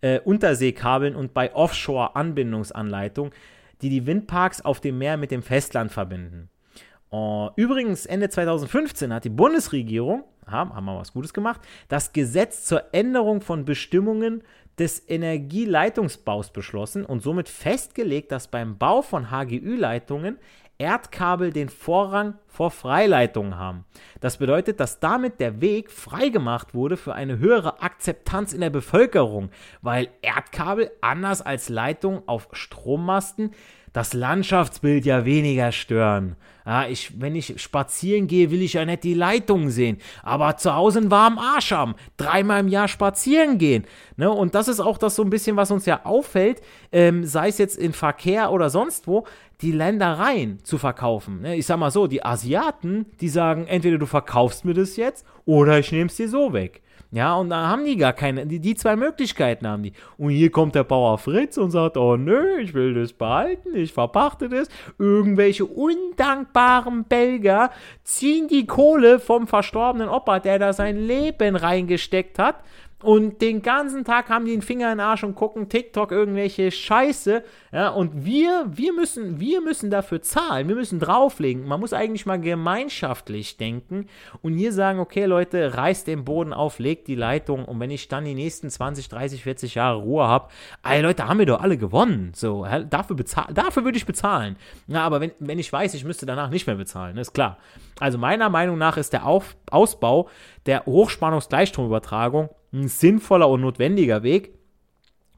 äh, 0.00 0.20
Unterseekabeln 0.20 1.16
und 1.16 1.34
bei 1.34 1.52
Offshore-Anbindungsanleitungen, 1.54 3.32
die 3.82 3.88
die 3.88 4.06
Windparks 4.06 4.62
auf 4.62 4.80
dem 4.80 4.98
Meer 4.98 5.16
mit 5.16 5.30
dem 5.30 5.42
Festland 5.42 5.92
verbinden. 5.92 6.50
Uh, 7.12 7.50
übrigens, 7.56 8.06
Ende 8.06 8.28
2015 8.28 9.12
hat 9.12 9.24
die 9.24 9.30
Bundesregierung, 9.30 10.22
haben, 10.46 10.72
haben 10.74 10.84
wir 10.84 10.96
was 10.96 11.12
Gutes 11.12 11.34
gemacht, 11.34 11.60
das 11.88 12.12
Gesetz 12.12 12.64
zur 12.64 12.94
Änderung 12.94 13.40
von 13.40 13.64
Bestimmungen 13.64 14.42
des 14.78 15.02
Energieleitungsbaus 15.08 16.52
beschlossen 16.52 17.04
und 17.04 17.20
somit 17.22 17.48
festgelegt, 17.48 18.32
dass 18.32 18.48
beim 18.48 18.78
Bau 18.78 19.02
von 19.02 19.30
HGÜ-Leitungen 19.30 20.38
Erdkabel 20.80 21.52
den 21.52 21.68
Vorrang 21.68 22.38
vor 22.46 22.70
Freileitungen 22.70 23.58
haben. 23.58 23.84
Das 24.20 24.38
bedeutet, 24.38 24.80
dass 24.80 24.98
damit 24.98 25.38
der 25.38 25.60
Weg 25.60 25.90
freigemacht 25.90 26.74
wurde 26.74 26.96
für 26.96 27.14
eine 27.14 27.38
höhere 27.38 27.82
Akzeptanz 27.82 28.54
in 28.54 28.62
der 28.62 28.70
Bevölkerung, 28.70 29.50
weil 29.82 30.08
Erdkabel 30.22 30.90
anders 31.02 31.42
als 31.42 31.68
Leitungen 31.68 32.22
auf 32.26 32.48
Strommasten 32.52 33.52
das 33.92 34.14
Landschaftsbild 34.14 35.04
ja 35.04 35.24
weniger 35.24 35.72
stören. 35.72 36.36
Ja, 36.66 36.86
ich, 36.86 37.20
wenn 37.20 37.34
ich 37.34 37.60
spazieren 37.60 38.26
gehe, 38.26 38.50
will 38.50 38.62
ich 38.62 38.74
ja 38.74 38.84
nicht 38.84 39.02
die 39.02 39.14
Leitung 39.14 39.70
sehen, 39.70 39.98
aber 40.22 40.56
zu 40.56 40.74
Hause 40.74 41.00
einen 41.00 41.10
warmen 41.10 41.38
Arsch 41.38 41.72
haben, 41.72 41.94
dreimal 42.16 42.60
im 42.60 42.68
Jahr 42.68 42.86
spazieren 42.86 43.58
gehen. 43.58 43.86
Ne? 44.16 44.30
Und 44.30 44.54
das 44.54 44.68
ist 44.68 44.78
auch 44.78 44.98
das 44.98 45.16
so 45.16 45.22
ein 45.22 45.30
bisschen, 45.30 45.56
was 45.56 45.70
uns 45.70 45.86
ja 45.86 46.04
auffällt, 46.04 46.60
ähm, 46.92 47.24
sei 47.24 47.48
es 47.48 47.58
jetzt 47.58 47.78
in 47.78 47.92
Verkehr 47.92 48.52
oder 48.52 48.70
sonst 48.70 49.06
wo, 49.08 49.26
die 49.62 49.72
Ländereien 49.72 50.62
zu 50.62 50.78
verkaufen. 50.78 51.40
Ne? 51.40 51.56
Ich 51.56 51.66
sag 51.66 51.78
mal 51.78 51.90
so, 51.90 52.06
die 52.06 52.24
Asiaten, 52.24 53.06
die 53.20 53.28
sagen, 53.28 53.66
entweder 53.66 53.98
du 53.98 54.06
verkaufst 54.06 54.64
mir 54.64 54.74
das 54.74 54.96
jetzt 54.96 55.26
oder 55.46 55.78
ich 55.78 55.90
nehme 55.92 56.06
es 56.06 56.16
dir 56.16 56.28
so 56.28 56.52
weg. 56.52 56.82
Ja, 57.12 57.34
und 57.34 57.50
da 57.50 57.68
haben 57.68 57.84
die 57.84 57.96
gar 57.96 58.12
keine, 58.12 58.46
die, 58.46 58.60
die 58.60 58.76
zwei 58.76 58.94
Möglichkeiten 58.94 59.66
haben 59.66 59.82
die. 59.82 59.92
Und 60.16 60.30
hier 60.30 60.50
kommt 60.50 60.76
der 60.76 60.84
Bauer 60.84 61.18
Fritz 61.18 61.58
und 61.58 61.72
sagt, 61.72 61.96
oh 61.96 62.16
nö, 62.16 62.60
ich 62.60 62.72
will 62.72 62.94
das 62.94 63.12
behalten, 63.12 63.74
ich 63.74 63.92
verpachte 63.92 64.48
das. 64.48 64.68
Irgendwelche 64.96 65.64
undankbaren 65.64 67.04
Belger 67.04 67.70
ziehen 68.04 68.46
die 68.46 68.64
Kohle 68.64 69.18
vom 69.18 69.48
verstorbenen 69.48 70.08
Opa, 70.08 70.38
der 70.38 70.60
da 70.60 70.72
sein 70.72 70.96
Leben 70.96 71.56
reingesteckt 71.56 72.38
hat, 72.38 72.62
und 73.02 73.40
den 73.40 73.62
ganzen 73.62 74.04
Tag 74.04 74.28
haben 74.28 74.44
die 74.44 74.50
den 74.50 74.62
Finger 74.62 74.92
in 74.92 74.98
den 74.98 75.06
Arsch 75.06 75.24
und 75.24 75.34
gucken 75.34 75.68
TikTok 75.68 76.12
irgendwelche 76.12 76.70
Scheiße. 76.70 77.42
Ja, 77.72 77.88
und 77.88 78.24
wir, 78.24 78.66
wir 78.68 78.92
müssen, 78.92 79.40
wir 79.40 79.60
müssen 79.62 79.90
dafür 79.90 80.20
zahlen. 80.20 80.68
Wir 80.68 80.74
müssen 80.74 81.00
drauflegen. 81.00 81.66
Man 81.66 81.80
muss 81.80 81.92
eigentlich 81.92 82.26
mal 82.26 82.40
gemeinschaftlich 82.40 83.56
denken 83.56 84.06
und 84.42 84.54
hier 84.54 84.72
sagen, 84.72 84.98
okay, 84.98 85.24
Leute, 85.24 85.76
reißt 85.76 86.06
den 86.06 86.24
Boden 86.24 86.52
auf, 86.52 86.78
legt 86.78 87.08
die 87.08 87.14
Leitung. 87.14 87.64
Und 87.64 87.80
wenn 87.80 87.90
ich 87.90 88.08
dann 88.08 88.24
die 88.24 88.34
nächsten 88.34 88.68
20, 88.68 89.08
30, 89.08 89.42
40 89.42 89.74
Jahre 89.76 89.98
Ruhe 89.98 90.26
habe, 90.26 90.48
ey 90.82 91.00
Leute, 91.00 91.26
haben 91.26 91.38
wir 91.38 91.46
doch 91.46 91.62
alle 91.62 91.78
gewonnen. 91.78 92.32
So, 92.34 92.66
dafür, 92.88 93.16
dafür 93.16 93.84
würde 93.84 93.96
ich 93.96 94.06
bezahlen. 94.06 94.56
Ja, 94.88 95.04
aber 95.04 95.20
wenn, 95.20 95.32
wenn 95.38 95.58
ich 95.58 95.72
weiß, 95.72 95.94
ich 95.94 96.04
müsste 96.04 96.26
danach 96.26 96.50
nicht 96.50 96.66
mehr 96.66 96.76
bezahlen, 96.76 97.16
ist 97.16 97.32
klar. 97.32 97.56
Also 97.98 98.18
meiner 98.18 98.50
Meinung 98.50 98.76
nach 98.78 98.96
ist 98.96 99.12
der 99.12 99.26
Auf, 99.26 99.56
Ausbau 99.70 100.28
der 100.66 100.84
Hochspannungsgleichstromübertragung 100.86 102.50
ein 102.72 102.88
sinnvoller 102.88 103.48
und 103.48 103.60
notwendiger 103.60 104.22
Weg, 104.22 104.54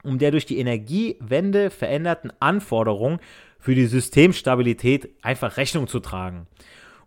um 0.02 0.18
der 0.18 0.30
durch 0.30 0.46
die 0.46 0.58
Energiewende 0.58 1.70
veränderten 1.70 2.32
Anforderungen 2.40 3.20
für 3.58 3.74
die 3.74 3.86
Systemstabilität 3.86 5.10
einfach 5.22 5.56
Rechnung 5.56 5.86
zu 5.86 6.00
tragen. 6.00 6.46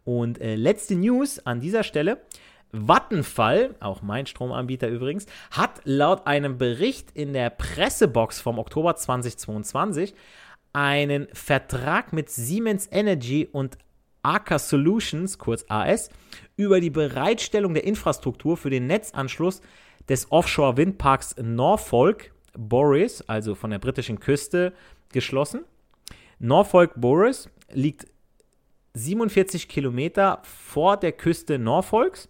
Und 0.03 0.39
äh, 0.39 0.55
letzte 0.55 0.95
News 0.95 1.39
an 1.39 1.59
dieser 1.59 1.83
Stelle. 1.83 2.21
Vattenfall, 2.71 3.75
auch 3.79 4.01
mein 4.01 4.25
Stromanbieter 4.25 4.89
übrigens, 4.89 5.27
hat 5.51 5.81
laut 5.85 6.27
einem 6.27 6.57
Bericht 6.57 7.11
in 7.13 7.33
der 7.33 7.49
Pressebox 7.49 8.41
vom 8.41 8.59
Oktober 8.59 8.95
2022 8.95 10.13
einen 10.73 11.27
Vertrag 11.31 12.11
mit 12.11 12.29
Siemens 12.29 12.89
Energy 12.91 13.47
und 13.49 13.77
Aker 14.23 14.59
Solutions, 14.59 15.38
kurz 15.38 15.63
AS, 15.69 16.09
über 16.57 16.81
die 16.81 16.89
Bereitstellung 16.89 17.73
der 17.73 17.85
Infrastruktur 17.85 18.57
für 18.57 18.69
den 18.69 18.88
Netzanschluss 18.88 19.61
des 20.09 20.31
Offshore-Windparks 20.31 21.35
Norfolk 21.41 22.31
Boris, 22.57 23.21
also 23.27 23.55
von 23.55 23.71
der 23.71 23.79
britischen 23.79 24.19
Küste, 24.19 24.73
geschlossen. 25.11 25.63
Norfolk 26.39 26.93
Boris 26.95 27.49
liegt 27.71 28.07
47 28.93 29.67
Kilometer 29.67 30.41
vor 30.43 30.97
der 30.97 31.11
Küste 31.11 31.59
Norfolks 31.59 32.29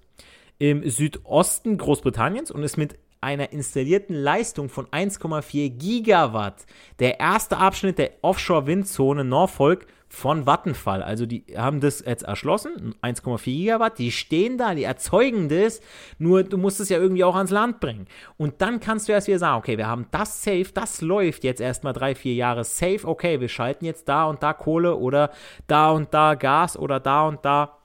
im 0.57 0.87
Südosten 0.89 1.77
Großbritanniens 1.77 2.49
und 2.51 2.63
ist 2.63 2.77
mit 2.77 2.97
einer 3.21 3.51
installierten 3.51 4.15
Leistung 4.15 4.69
von 4.69 4.85
1,4 4.87 5.69
Gigawatt 5.69 6.65
der 6.99 7.19
erste 7.19 7.57
Abschnitt 7.57 7.97
der 7.97 8.11
Offshore-Windzone 8.21 9.23
Norfolk 9.23 9.87
von 10.15 10.45
Vattenfall. 10.45 11.03
Also 11.03 11.25
die 11.25 11.43
haben 11.57 11.81
das 11.81 12.03
jetzt 12.03 12.23
erschlossen, 12.23 12.95
1,4 13.01 13.43
Gigawatt, 13.43 13.99
die 13.99 14.11
stehen 14.11 14.57
da, 14.57 14.73
die 14.73 14.85
erzeugen 14.85 15.49
das, 15.49 15.81
nur 16.19 16.43
du 16.43 16.57
musst 16.57 16.79
es 16.79 16.87
ja 16.87 16.97
irgendwie 16.97 17.25
auch 17.25 17.35
ans 17.35 17.51
Land 17.51 17.81
bringen. 17.81 18.07
Und 18.37 18.61
dann 18.61 18.79
kannst 18.79 19.09
du 19.09 19.11
erst 19.11 19.27
wieder 19.27 19.39
sagen, 19.39 19.59
okay, 19.59 19.77
wir 19.77 19.87
haben 19.87 20.07
das 20.11 20.41
safe, 20.41 20.67
das 20.73 21.01
läuft 21.01 21.43
jetzt 21.43 21.59
erstmal 21.59 21.91
drei, 21.91 22.15
vier 22.15 22.33
Jahre 22.33 22.63
safe, 22.63 23.01
okay, 23.03 23.41
wir 23.41 23.49
schalten 23.49 23.83
jetzt 23.83 24.07
da 24.07 24.23
und 24.25 24.41
da 24.41 24.53
Kohle 24.53 24.95
oder 24.95 25.31
da 25.67 25.91
und 25.91 26.13
da 26.13 26.35
Gas 26.35 26.77
oder 26.79 27.01
da 27.01 27.27
und 27.27 27.43
da 27.43 27.77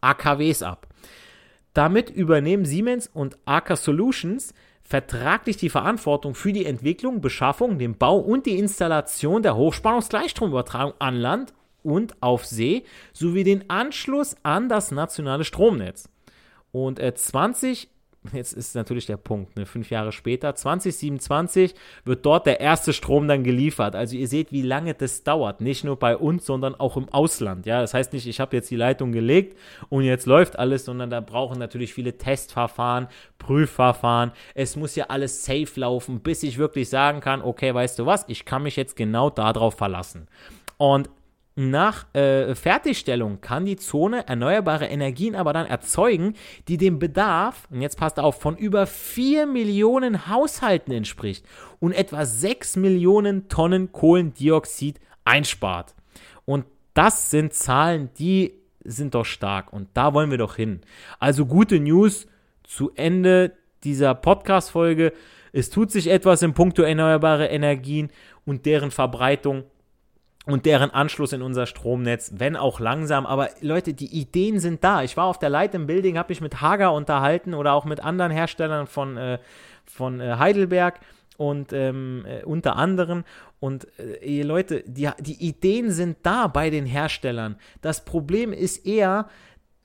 AKWs 0.00 0.62
ab. 0.62 0.86
Damit 1.74 2.08
übernehmen 2.08 2.64
Siemens 2.64 3.08
und 3.12 3.36
Aker 3.44 3.76
Solutions 3.76 4.54
vertraglich 4.84 5.56
die 5.56 5.70
Verantwortung 5.70 6.34
für 6.34 6.52
die 6.52 6.66
Entwicklung, 6.66 7.20
Beschaffung, 7.20 7.78
den 7.78 7.96
Bau 7.96 8.18
und 8.18 8.46
die 8.46 8.58
Installation 8.58 9.42
der 9.42 9.56
Hochspannungsgleichstromübertragung 9.56 10.94
an 10.98 11.16
Land 11.16 11.52
und 11.82 12.22
auf 12.22 12.46
See 12.46 12.84
sowie 13.12 13.44
den 13.44 13.68
Anschluss 13.70 14.36
an 14.42 14.68
das 14.68 14.90
nationale 14.90 15.44
Stromnetz. 15.44 16.08
Und 16.70 16.98
äh, 16.98 17.14
20 17.14 17.88
jetzt 18.32 18.52
ist 18.52 18.74
natürlich 18.74 19.06
der 19.06 19.16
Punkt, 19.16 19.56
ne, 19.56 19.66
fünf 19.66 19.90
Jahre 19.90 20.12
später, 20.12 20.54
2027 20.54 21.74
wird 22.04 22.24
dort 22.24 22.46
der 22.46 22.60
erste 22.60 22.92
Strom 22.92 23.26
dann 23.26 23.42
geliefert. 23.42 23.96
Also 23.96 24.16
ihr 24.16 24.28
seht, 24.28 24.52
wie 24.52 24.62
lange 24.62 24.94
das 24.94 25.24
dauert. 25.24 25.60
Nicht 25.60 25.84
nur 25.84 25.98
bei 25.98 26.16
uns, 26.16 26.46
sondern 26.46 26.74
auch 26.74 26.96
im 26.96 27.08
Ausland. 27.08 27.66
Ja, 27.66 27.80
das 27.80 27.94
heißt 27.94 28.12
nicht, 28.12 28.26
ich 28.26 28.40
habe 28.40 28.56
jetzt 28.56 28.70
die 28.70 28.76
Leitung 28.76 29.12
gelegt 29.12 29.58
und 29.88 30.04
jetzt 30.04 30.26
läuft 30.26 30.58
alles, 30.58 30.84
sondern 30.84 31.10
da 31.10 31.20
brauchen 31.20 31.58
natürlich 31.58 31.94
viele 31.94 32.16
Testverfahren, 32.16 33.08
Prüfverfahren. 33.38 34.32
Es 34.54 34.76
muss 34.76 34.94
ja 34.94 35.06
alles 35.08 35.44
safe 35.44 35.68
laufen, 35.76 36.20
bis 36.20 36.42
ich 36.42 36.58
wirklich 36.58 36.88
sagen 36.88 37.20
kann, 37.20 37.42
okay, 37.42 37.74
weißt 37.74 37.98
du 37.98 38.06
was, 38.06 38.24
ich 38.28 38.44
kann 38.44 38.62
mich 38.62 38.76
jetzt 38.76 38.96
genau 38.96 39.30
darauf 39.30 39.74
verlassen. 39.74 40.28
Und 40.76 41.10
nach 41.54 42.06
äh, 42.14 42.54
Fertigstellung 42.54 43.40
kann 43.42 43.66
die 43.66 43.76
Zone 43.76 44.26
erneuerbare 44.26 44.86
Energien 44.86 45.34
aber 45.34 45.52
dann 45.52 45.66
erzeugen, 45.66 46.34
die 46.68 46.78
dem 46.78 46.98
Bedarf, 46.98 47.68
und 47.70 47.82
jetzt 47.82 47.98
passt 47.98 48.18
auf, 48.18 48.40
von 48.40 48.56
über 48.56 48.86
4 48.86 49.46
Millionen 49.46 50.28
Haushalten 50.28 50.92
entspricht 50.92 51.44
und 51.78 51.92
etwa 51.92 52.24
6 52.24 52.76
Millionen 52.76 53.48
Tonnen 53.48 53.92
Kohlendioxid 53.92 54.98
einspart. 55.24 55.94
Und 56.46 56.64
das 56.94 57.30
sind 57.30 57.52
Zahlen, 57.52 58.10
die 58.18 58.54
sind 58.84 59.14
doch 59.14 59.26
stark 59.26 59.72
und 59.72 59.88
da 59.94 60.14
wollen 60.14 60.30
wir 60.30 60.38
doch 60.38 60.56
hin. 60.56 60.80
Also 61.18 61.46
gute 61.46 61.78
News 61.78 62.26
zu 62.64 62.92
Ende 62.94 63.52
dieser 63.84 64.14
Podcast-Folge. 64.14 65.12
Es 65.52 65.70
tut 65.70 65.90
sich 65.90 66.08
etwas 66.08 66.42
in 66.42 66.54
puncto 66.54 66.82
erneuerbare 66.82 67.46
Energien 67.46 68.10
und 68.46 68.64
deren 68.64 68.90
Verbreitung 68.90 69.64
und 70.46 70.66
deren 70.66 70.90
Anschluss 70.90 71.32
in 71.32 71.42
unser 71.42 71.66
Stromnetz, 71.66 72.32
wenn 72.36 72.56
auch 72.56 72.80
langsam. 72.80 73.26
Aber 73.26 73.48
Leute, 73.60 73.94
die 73.94 74.06
Ideen 74.06 74.58
sind 74.58 74.82
da. 74.82 75.02
Ich 75.02 75.16
war 75.16 75.26
auf 75.26 75.38
der 75.38 75.50
Light 75.50 75.74
im 75.74 75.86
Building, 75.86 76.18
habe 76.18 76.30
mich 76.30 76.40
mit 76.40 76.60
Hager 76.60 76.92
unterhalten 76.92 77.54
oder 77.54 77.74
auch 77.74 77.84
mit 77.84 78.00
anderen 78.00 78.32
Herstellern 78.32 78.86
von, 78.86 79.16
äh, 79.16 79.38
von 79.86 80.20
äh, 80.20 80.36
Heidelberg 80.38 81.00
und 81.36 81.72
ähm, 81.72 82.24
äh, 82.26 82.44
unter 82.44 82.76
anderem. 82.76 83.24
Und 83.60 83.86
äh, 83.98 84.42
Leute, 84.42 84.82
die, 84.86 85.08
die 85.20 85.46
Ideen 85.46 85.92
sind 85.92 86.18
da 86.24 86.48
bei 86.48 86.70
den 86.70 86.86
Herstellern. 86.86 87.56
Das 87.80 88.04
Problem 88.04 88.52
ist 88.52 88.84
eher, 88.84 89.28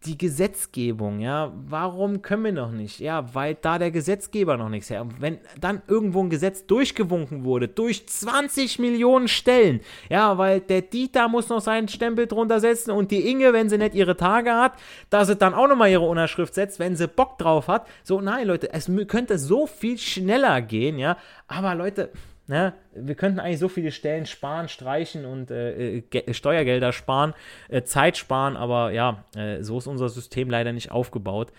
die 0.05 0.17
Gesetzgebung, 0.17 1.19
ja, 1.19 1.51
warum 1.55 2.21
können 2.21 2.45
wir 2.45 2.51
noch 2.51 2.71
nicht? 2.71 2.99
Ja, 2.99 3.33
weil 3.33 3.55
da 3.55 3.79
der 3.79 3.91
Gesetzgeber 3.91 4.55
noch 4.55 4.69
nichts 4.69 4.89
her. 4.89 5.01
Und 5.01 5.21
wenn 5.21 5.39
dann 5.59 5.81
irgendwo 5.87 6.21
ein 6.21 6.29
Gesetz 6.29 6.65
durchgewunken 6.67 7.43
wurde, 7.43 7.67
durch 7.67 8.07
20 8.07 8.79
Millionen 8.79 9.27
Stellen, 9.27 9.81
ja, 10.09 10.37
weil 10.37 10.61
der 10.61 10.81
Dieter 10.81 11.27
muss 11.27 11.49
noch 11.49 11.61
seinen 11.61 11.87
Stempel 11.87 12.27
drunter 12.27 12.59
setzen 12.59 12.91
und 12.91 13.09
die 13.09 13.29
Inge, 13.29 13.53
wenn 13.53 13.69
sie 13.69 13.77
nicht 13.79 13.95
ihre 13.95 14.15
Tage 14.15 14.53
hat, 14.53 14.73
da 15.09 15.25
sie 15.25 15.35
dann 15.35 15.55
auch 15.55 15.67
nochmal 15.67 15.89
ihre 15.89 16.07
Unterschrift 16.07 16.53
setzt, 16.53 16.79
wenn 16.79 16.95
sie 16.95 17.07
Bock 17.07 17.37
drauf 17.39 17.67
hat. 17.67 17.87
So, 18.03 18.21
nein, 18.21 18.47
Leute, 18.47 18.71
es 18.73 18.89
könnte 19.07 19.39
so 19.39 19.65
viel 19.65 19.97
schneller 19.97 20.61
gehen, 20.61 20.99
ja, 20.99 21.17
aber 21.47 21.73
Leute, 21.73 22.11
Ne? 22.47 22.73
Wir 22.95 23.15
könnten 23.15 23.39
eigentlich 23.39 23.59
so 23.59 23.67
viele 23.67 23.91
Stellen 23.91 24.25
sparen, 24.25 24.69
streichen 24.69 25.25
und 25.25 25.51
äh, 25.51 25.97
äh 25.97 26.33
Steuergelder 26.33 26.93
sparen, 26.93 27.33
äh, 27.67 27.83
Zeit 27.83 28.15
sparen, 28.15 28.55
aber 28.55 28.91
ja, 28.91 29.25
äh, 29.35 29.61
so 29.63 29.77
ist 29.77 29.87
unser 29.87 30.07
System 30.07 30.49
leider 30.49 30.71
nicht 30.71 30.91
aufgebaut. 30.91 31.51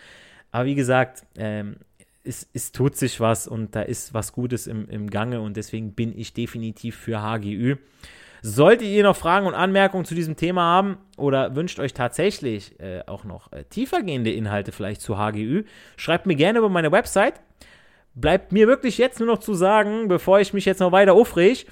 Aber 0.50 0.64
wie 0.64 0.74
gesagt, 0.74 1.24
ähm, 1.36 1.76
es, 2.24 2.48
es, 2.54 2.72
tut 2.72 2.96
sich 2.96 3.20
was 3.20 3.46
und 3.46 3.76
da 3.76 3.82
ist 3.82 4.14
was 4.14 4.32
Gutes 4.32 4.66
im, 4.66 4.88
im 4.88 5.10
Gange 5.10 5.40
und 5.42 5.56
deswegen 5.56 5.92
bin 5.92 6.18
ich 6.18 6.32
definitiv 6.32 6.96
für 6.96 7.22
HGÜ. 7.22 7.76
Solltet 8.40 8.88
ihr 8.88 9.02
noch 9.02 9.16
Fragen 9.16 9.46
und 9.46 9.54
Anmerkungen 9.54 10.04
zu 10.04 10.14
diesem 10.14 10.36
Thema 10.36 10.62
haben 10.62 10.98
oder 11.16 11.54
wünscht 11.56 11.80
euch 11.80 11.92
tatsächlich 11.92 12.78
äh, 12.80 13.02
auch 13.06 13.24
noch 13.24 13.52
äh, 13.52 13.64
tiefergehende 13.64 14.32
Inhalte 14.32 14.72
vielleicht 14.72 15.02
zu 15.02 15.18
HGÜ, 15.18 15.64
schreibt 15.96 16.26
mir 16.26 16.36
gerne 16.36 16.60
über 16.60 16.68
meine 16.68 16.92
Website 16.92 17.40
bleibt 18.20 18.52
mir 18.52 18.66
wirklich 18.66 18.98
jetzt 18.98 19.20
nur 19.20 19.28
noch 19.28 19.38
zu 19.38 19.54
sagen, 19.54 20.08
bevor 20.08 20.40
ich 20.40 20.52
mich 20.52 20.64
jetzt 20.64 20.80
noch 20.80 20.92
weiter 20.92 21.14
aufreg, 21.14 21.66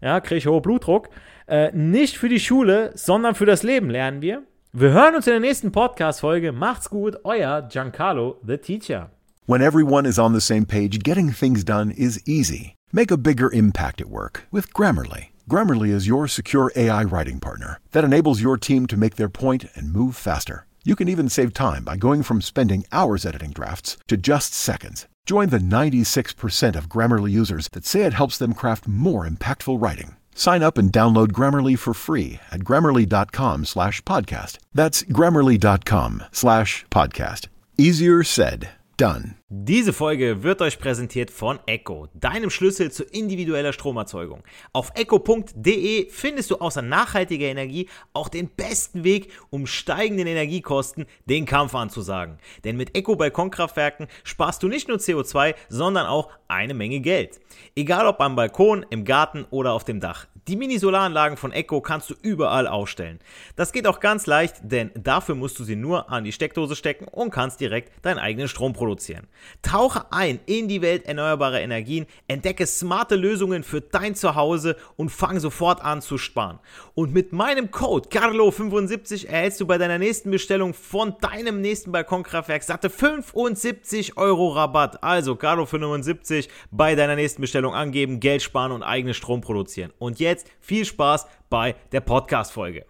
ja, 0.00 0.20
kriege 0.20 0.38
ich 0.38 0.46
hohen 0.46 0.62
Blutdruck, 0.62 1.08
äh, 1.46 1.72
nicht 1.72 2.18
für 2.18 2.28
die 2.28 2.40
Schule, 2.40 2.92
sondern 2.94 3.34
für 3.34 3.46
das 3.46 3.62
Leben 3.62 3.90
lernen 3.90 4.22
wir. 4.22 4.42
Wir 4.72 4.90
hören 4.90 5.14
uns 5.14 5.26
in 5.26 5.32
der 5.32 5.40
nächsten 5.40 5.72
Podcast-Folge. 5.72 6.52
Macht's 6.52 6.90
gut, 6.90 7.16
euer 7.24 7.62
Giancarlo, 7.62 8.36
the 8.46 8.58
Teacher. 8.58 9.10
When 9.46 9.62
everyone 9.62 10.06
is 10.06 10.18
on 10.18 10.34
the 10.34 10.42
same 10.42 10.66
page, 10.66 10.98
getting 11.02 11.32
things 11.32 11.64
done 11.64 11.90
is 11.90 12.20
easy. 12.28 12.74
Make 12.92 13.10
a 13.10 13.16
bigger 13.16 13.50
impact 13.50 14.02
at 14.02 14.08
work 14.08 14.46
with 14.50 14.74
Grammarly. 14.74 15.28
Grammarly 15.48 15.90
is 15.90 16.06
your 16.06 16.28
secure 16.28 16.70
AI 16.76 17.04
writing 17.04 17.40
partner 17.40 17.80
that 17.92 18.04
enables 18.04 18.42
your 18.42 18.58
team 18.58 18.86
to 18.86 18.98
make 18.98 19.16
their 19.16 19.30
point 19.30 19.64
and 19.74 19.90
move 19.90 20.14
faster. 20.14 20.66
You 20.84 20.94
can 20.94 21.08
even 21.08 21.30
save 21.30 21.54
time 21.54 21.82
by 21.82 21.96
going 21.96 22.22
from 22.22 22.42
spending 22.42 22.84
hours 22.92 23.24
editing 23.24 23.52
drafts 23.52 23.96
to 24.08 24.18
just 24.18 24.52
seconds. 24.52 25.06
Join 25.28 25.50
the 25.50 25.58
96% 25.58 26.74
of 26.74 26.88
Grammarly 26.88 27.30
users 27.30 27.68
that 27.72 27.84
say 27.84 28.06
it 28.06 28.14
helps 28.14 28.38
them 28.38 28.54
craft 28.54 28.88
more 28.88 29.28
impactful 29.28 29.78
writing. 29.78 30.16
Sign 30.34 30.62
up 30.62 30.78
and 30.78 30.90
download 30.90 31.32
Grammarly 31.32 31.78
for 31.78 31.92
free 31.92 32.40
at 32.50 32.60
grammarly.com 32.60 33.66
slash 33.66 34.00
podcast. 34.04 34.56
That's 34.72 35.02
grammarly.com 35.02 36.24
slash 36.32 36.86
podcast. 36.90 37.48
Easier 37.76 38.24
said, 38.24 38.70
done. 38.98 39.36
Diese 39.48 39.92
Folge 39.92 40.42
wird 40.42 40.60
euch 40.60 40.78
präsentiert 40.78 41.30
von 41.30 41.58
Echo, 41.66 42.08
deinem 42.14 42.50
Schlüssel 42.50 42.90
zu 42.90 43.04
individueller 43.04 43.72
Stromerzeugung. 43.72 44.42
Auf 44.72 44.92
echo.de 44.94 46.10
findest 46.10 46.50
du 46.50 46.56
außer 46.56 46.82
nachhaltiger 46.82 47.46
Energie 47.46 47.88
auch 48.12 48.28
den 48.28 48.48
besten 48.48 49.04
Weg, 49.04 49.32
um 49.50 49.66
steigenden 49.66 50.26
Energiekosten 50.26 51.06
den 51.26 51.46
Kampf 51.46 51.74
anzusagen. 51.74 52.38
Denn 52.64 52.76
mit 52.76 52.96
Echo 52.96 53.16
Balkonkraftwerken 53.16 54.08
sparst 54.24 54.62
du 54.62 54.68
nicht 54.68 54.88
nur 54.88 54.98
CO2, 54.98 55.54
sondern 55.68 56.06
auch 56.06 56.28
eine 56.48 56.74
Menge 56.74 57.00
Geld. 57.00 57.40
Egal 57.74 58.06
ob 58.06 58.20
am 58.20 58.36
Balkon, 58.36 58.84
im 58.90 59.04
Garten 59.04 59.46
oder 59.50 59.72
auf 59.72 59.84
dem 59.84 60.00
Dach. 60.00 60.26
Die 60.48 60.56
Mini-Solaranlagen 60.56 61.36
von 61.36 61.52
Echo 61.52 61.82
kannst 61.82 62.08
du 62.08 62.14
überall 62.22 62.66
aufstellen. 62.66 63.18
Das 63.54 63.70
geht 63.70 63.86
auch 63.86 64.00
ganz 64.00 64.24
leicht, 64.24 64.54
denn 64.62 64.90
dafür 64.94 65.34
musst 65.34 65.58
du 65.58 65.64
sie 65.64 65.76
nur 65.76 66.10
an 66.10 66.24
die 66.24 66.32
Steckdose 66.32 66.74
stecken 66.74 67.06
und 67.06 67.30
kannst 67.30 67.60
direkt 67.60 67.92
deinen 68.02 68.18
eigenen 68.18 68.48
Strom 68.48 68.72
produzieren. 68.72 69.26
Tauche 69.60 70.10
ein 70.10 70.40
in 70.46 70.66
die 70.66 70.80
Welt 70.80 71.04
erneuerbarer 71.04 71.60
Energien, 71.60 72.06
entdecke 72.28 72.66
smarte 72.66 73.14
Lösungen 73.14 73.62
für 73.62 73.82
dein 73.82 74.14
Zuhause 74.14 74.76
und 74.96 75.10
fang 75.10 75.38
sofort 75.38 75.84
an 75.84 76.00
zu 76.00 76.16
sparen. 76.16 76.60
Und 76.94 77.12
mit 77.12 77.34
meinem 77.34 77.70
Code 77.70 78.08
Carlo75 78.08 79.26
erhältst 79.26 79.60
du 79.60 79.66
bei 79.66 79.76
deiner 79.76 79.98
nächsten 79.98 80.30
Bestellung 80.30 80.72
von 80.72 81.14
deinem 81.20 81.60
nächsten 81.60 81.92
Balkonkraftwerk 81.92 82.62
satte 82.62 82.88
75 82.88 84.16
Euro 84.16 84.48
Rabatt. 84.48 85.04
Also 85.04 85.34
Carlo75 85.34 86.48
bei 86.70 86.94
deiner 86.94 87.16
nächsten 87.16 87.42
Bestellung 87.42 87.74
angeben, 87.74 88.18
Geld 88.18 88.40
sparen 88.40 88.72
und 88.72 88.82
eigenen 88.82 89.12
Strom 89.12 89.42
produzieren. 89.42 89.92
Und 89.98 90.18
jetzt 90.38 90.50
viel 90.60 90.84
Spaß 90.84 91.26
bei 91.50 91.74
der 91.92 92.00
Podcast-Folge. 92.00 92.86